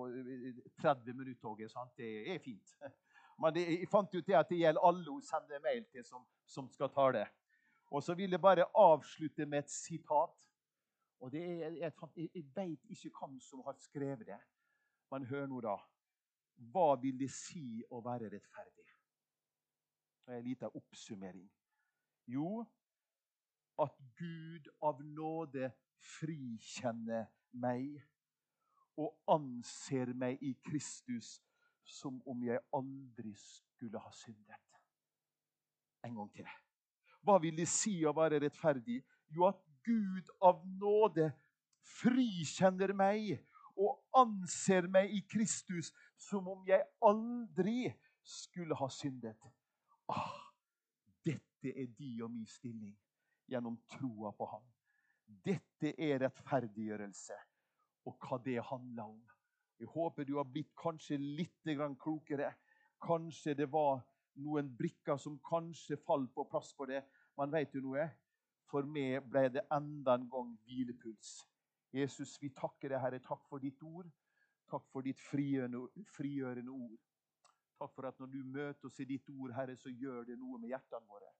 30 0.80 1.16
minutter, 1.16 1.68
sant? 1.70 1.94
Det 1.96 2.34
er 2.34 2.42
fint. 2.42 2.74
Men 3.40 3.54
det, 3.56 3.64
jeg 3.72 3.88
fant 3.88 4.14
ut 4.14 4.26
det 4.26 4.36
at 4.36 4.50
det 4.50 4.60
gjelder 4.60 4.84
alle 4.84 5.06
hun 5.06 5.22
sender 5.24 5.62
mail 5.64 5.86
til 5.92 6.04
som, 6.04 6.26
som 6.44 6.68
skal 6.68 6.90
tale. 6.92 7.24
Og 7.90 8.02
så 8.04 8.14
vil 8.14 8.36
jeg 8.36 8.42
bare 8.42 8.68
avslutte 8.76 9.46
med 9.46 9.64
et 9.64 9.72
sitat. 9.72 10.50
Og 11.20 11.32
det 11.32 11.40
er, 11.44 11.78
jeg, 11.78 11.92
jeg, 12.16 12.28
jeg 12.34 12.44
veit 12.56 12.92
ikke 12.92 13.12
hvem 13.16 13.40
som 13.44 13.64
har 13.64 13.78
skrevet 13.80 14.26
det. 14.28 14.38
Men 15.10 15.24
hør 15.26 15.48
nå, 15.48 15.62
da. 15.64 15.78
Hva 16.60 16.94
vil 17.00 17.16
det 17.18 17.30
si 17.32 17.80
å 17.88 18.02
være 18.04 18.28
rettferdig? 18.32 18.86
Det 20.26 20.34
er 20.34 20.38
En 20.38 20.46
liten 20.46 20.76
oppsummering. 20.76 21.48
Jo, 22.28 22.64
at 23.80 23.96
Gud 24.18 24.68
av 24.84 25.00
nåde 25.02 25.72
frikjenner 26.18 27.26
meg 27.52 27.96
og 29.00 29.16
anser 29.32 30.12
meg 30.14 30.42
i 30.44 30.52
Kristus 30.66 31.38
som 31.88 32.20
om 32.28 32.42
jeg 32.44 32.60
aldri 32.76 33.32
skulle 33.40 33.98
ha 33.98 34.12
syndet. 34.14 34.60
En 36.04 36.14
gang 36.14 36.30
til. 36.32 36.48
Hva 37.24 37.38
vil 37.42 37.56
det 37.56 37.68
si 37.68 37.98
å 38.06 38.14
være 38.16 38.40
rettferdig? 38.44 39.00
Jo, 39.32 39.48
at 39.50 39.60
Gud 39.84 40.28
av 40.44 40.62
nåde 40.80 41.30
frikjenner 42.00 42.92
meg 42.96 43.40
og 43.80 43.96
anser 44.16 44.88
meg 44.92 45.12
i 45.16 45.20
Kristus 45.28 45.90
som 46.20 46.48
om 46.52 46.64
jeg 46.68 46.84
aldri 47.06 47.90
skulle 48.22 48.76
ha 48.76 48.88
syndet. 48.92 49.40
Ah, 50.12 50.50
dette 51.24 51.72
er 51.72 51.88
de 51.96 52.10
og 52.24 52.30
min 52.32 52.46
stilling 52.48 52.96
gjennom 53.50 53.78
troa 53.90 54.32
på 54.36 54.48
ham. 54.52 54.66
Dette 55.44 55.94
er 55.96 56.20
rettferdiggjørelse, 56.24 57.36
og 58.06 58.16
hva 58.26 58.38
det 58.44 58.58
handler 58.66 59.12
om. 59.14 59.20
Jeg 59.80 59.88
håper 59.94 60.26
du 60.28 60.36
har 60.36 60.48
blitt 60.48 60.72
kanskje 60.76 61.16
litt 61.16 61.70
klokere. 61.98 62.52
Kanskje 63.00 63.54
det 63.54 63.70
var 63.72 64.02
noen 64.34 64.68
brikker 64.76 65.16
som 65.16 65.38
kanskje 65.40 65.96
falt 65.96 66.34
på 66.34 66.44
plass 66.44 66.74
på 66.76 66.86
det. 66.86 67.02
Men 67.38 67.52
vet 67.52 67.72
du 67.72 67.80
noe? 67.80 68.10
For 68.70 68.84
meg 68.86 69.24
ble 69.26 69.48
det 69.48 69.64
enda 69.72 70.14
en 70.14 70.28
gang 70.30 70.50
hvilepuls. 70.66 71.40
Jesus, 71.92 72.36
vi 72.42 72.50
takker 72.54 72.92
deg, 72.92 73.00
Herre. 73.00 73.18
Takk 73.24 73.46
for 73.48 73.58
ditt 73.58 73.80
ord. 73.82 74.10
Takk 74.70 74.86
for 74.92 75.02
ditt 75.02 75.20
frigjørende 75.20 76.70
ord. 76.70 76.98
Takk 77.80 77.94
for 77.94 78.06
at 78.06 78.18
når 78.20 78.26
du 78.26 78.42
møter 78.44 78.86
oss 78.86 79.00
i 79.00 79.08
ditt 79.08 79.28
ord, 79.32 79.54
Herre, 79.56 79.76
så 79.76 79.90
gjør 79.90 80.26
det 80.28 80.36
noe 80.38 80.60
med 80.60 80.70
hjertene 80.70 81.08
våre. 81.08 81.30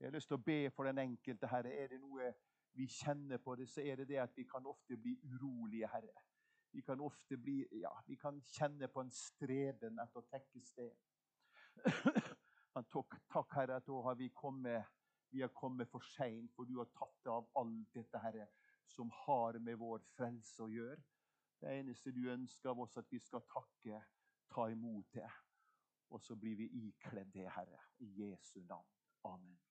Jeg 0.00 0.08
har 0.08 0.16
lyst 0.16 0.28
til 0.28 0.36
å 0.36 0.44
be 0.44 0.58
for 0.74 0.88
den 0.88 1.00
enkelte, 1.00 1.48
Herre. 1.48 1.72
Er 1.72 1.92
det 1.92 2.00
noe 2.02 2.32
vi 2.74 2.88
kjenner 2.90 3.38
på 3.38 3.54
det, 3.56 3.68
så 3.70 3.80
er 3.80 4.02
det 4.02 4.08
det 4.10 4.18
at 4.20 4.34
vi 4.36 4.44
kan 4.50 4.66
ofte 4.66 4.98
bli 4.98 5.14
urolige, 5.30 5.88
Herre. 5.92 6.24
Vi 6.74 6.82
kan 6.82 7.00
ofte 7.00 7.38
bli, 7.38 7.60
ja, 7.80 7.92
vi 8.06 8.16
kan 8.18 8.40
kjenne 8.50 8.88
på 8.90 9.04
en 9.04 9.12
streben 9.14 10.00
etter 10.02 10.20
å 10.20 10.26
tekke 10.26 10.64
sted. 10.66 10.96
Men 12.74 12.90
takk, 12.90 13.14
takk, 13.30 13.54
Herre, 13.54 13.78
at 13.78 13.86
da 13.86 14.00
har 14.08 14.18
vi 14.18 14.28
kommet, 14.34 14.90
vi 15.30 15.44
har 15.46 15.54
kommet 15.54 15.88
for 15.90 16.02
seint, 16.16 16.50
for 16.56 16.66
du 16.66 16.80
har 16.80 16.90
tatt 16.98 17.30
av 17.30 17.46
alt 17.62 17.94
dette, 17.94 18.18
Herre 18.26 18.48
som 18.86 19.10
har 19.26 19.58
med 19.58 19.78
vår 19.78 20.02
frelse 20.16 20.62
å 20.62 20.70
gjøre. 20.70 21.00
Det 21.60 21.72
eneste 21.78 22.12
du 22.12 22.26
ønsker 22.30 22.70
av 22.70 22.80
oss, 22.84 22.96
at 22.96 23.10
vi 23.12 23.18
skal 23.18 23.44
takke, 23.48 24.02
ta 24.50 24.68
imot 24.72 25.14
det. 25.14 25.30
Og 26.10 26.20
så 26.20 26.36
blir 26.36 26.56
vi 26.56 26.68
ikledd 26.88 27.32
det, 27.34 27.48
Herre. 27.50 27.80
I 27.98 28.10
Jesu 28.20 28.60
navn. 28.68 28.90
Amen. 29.24 29.63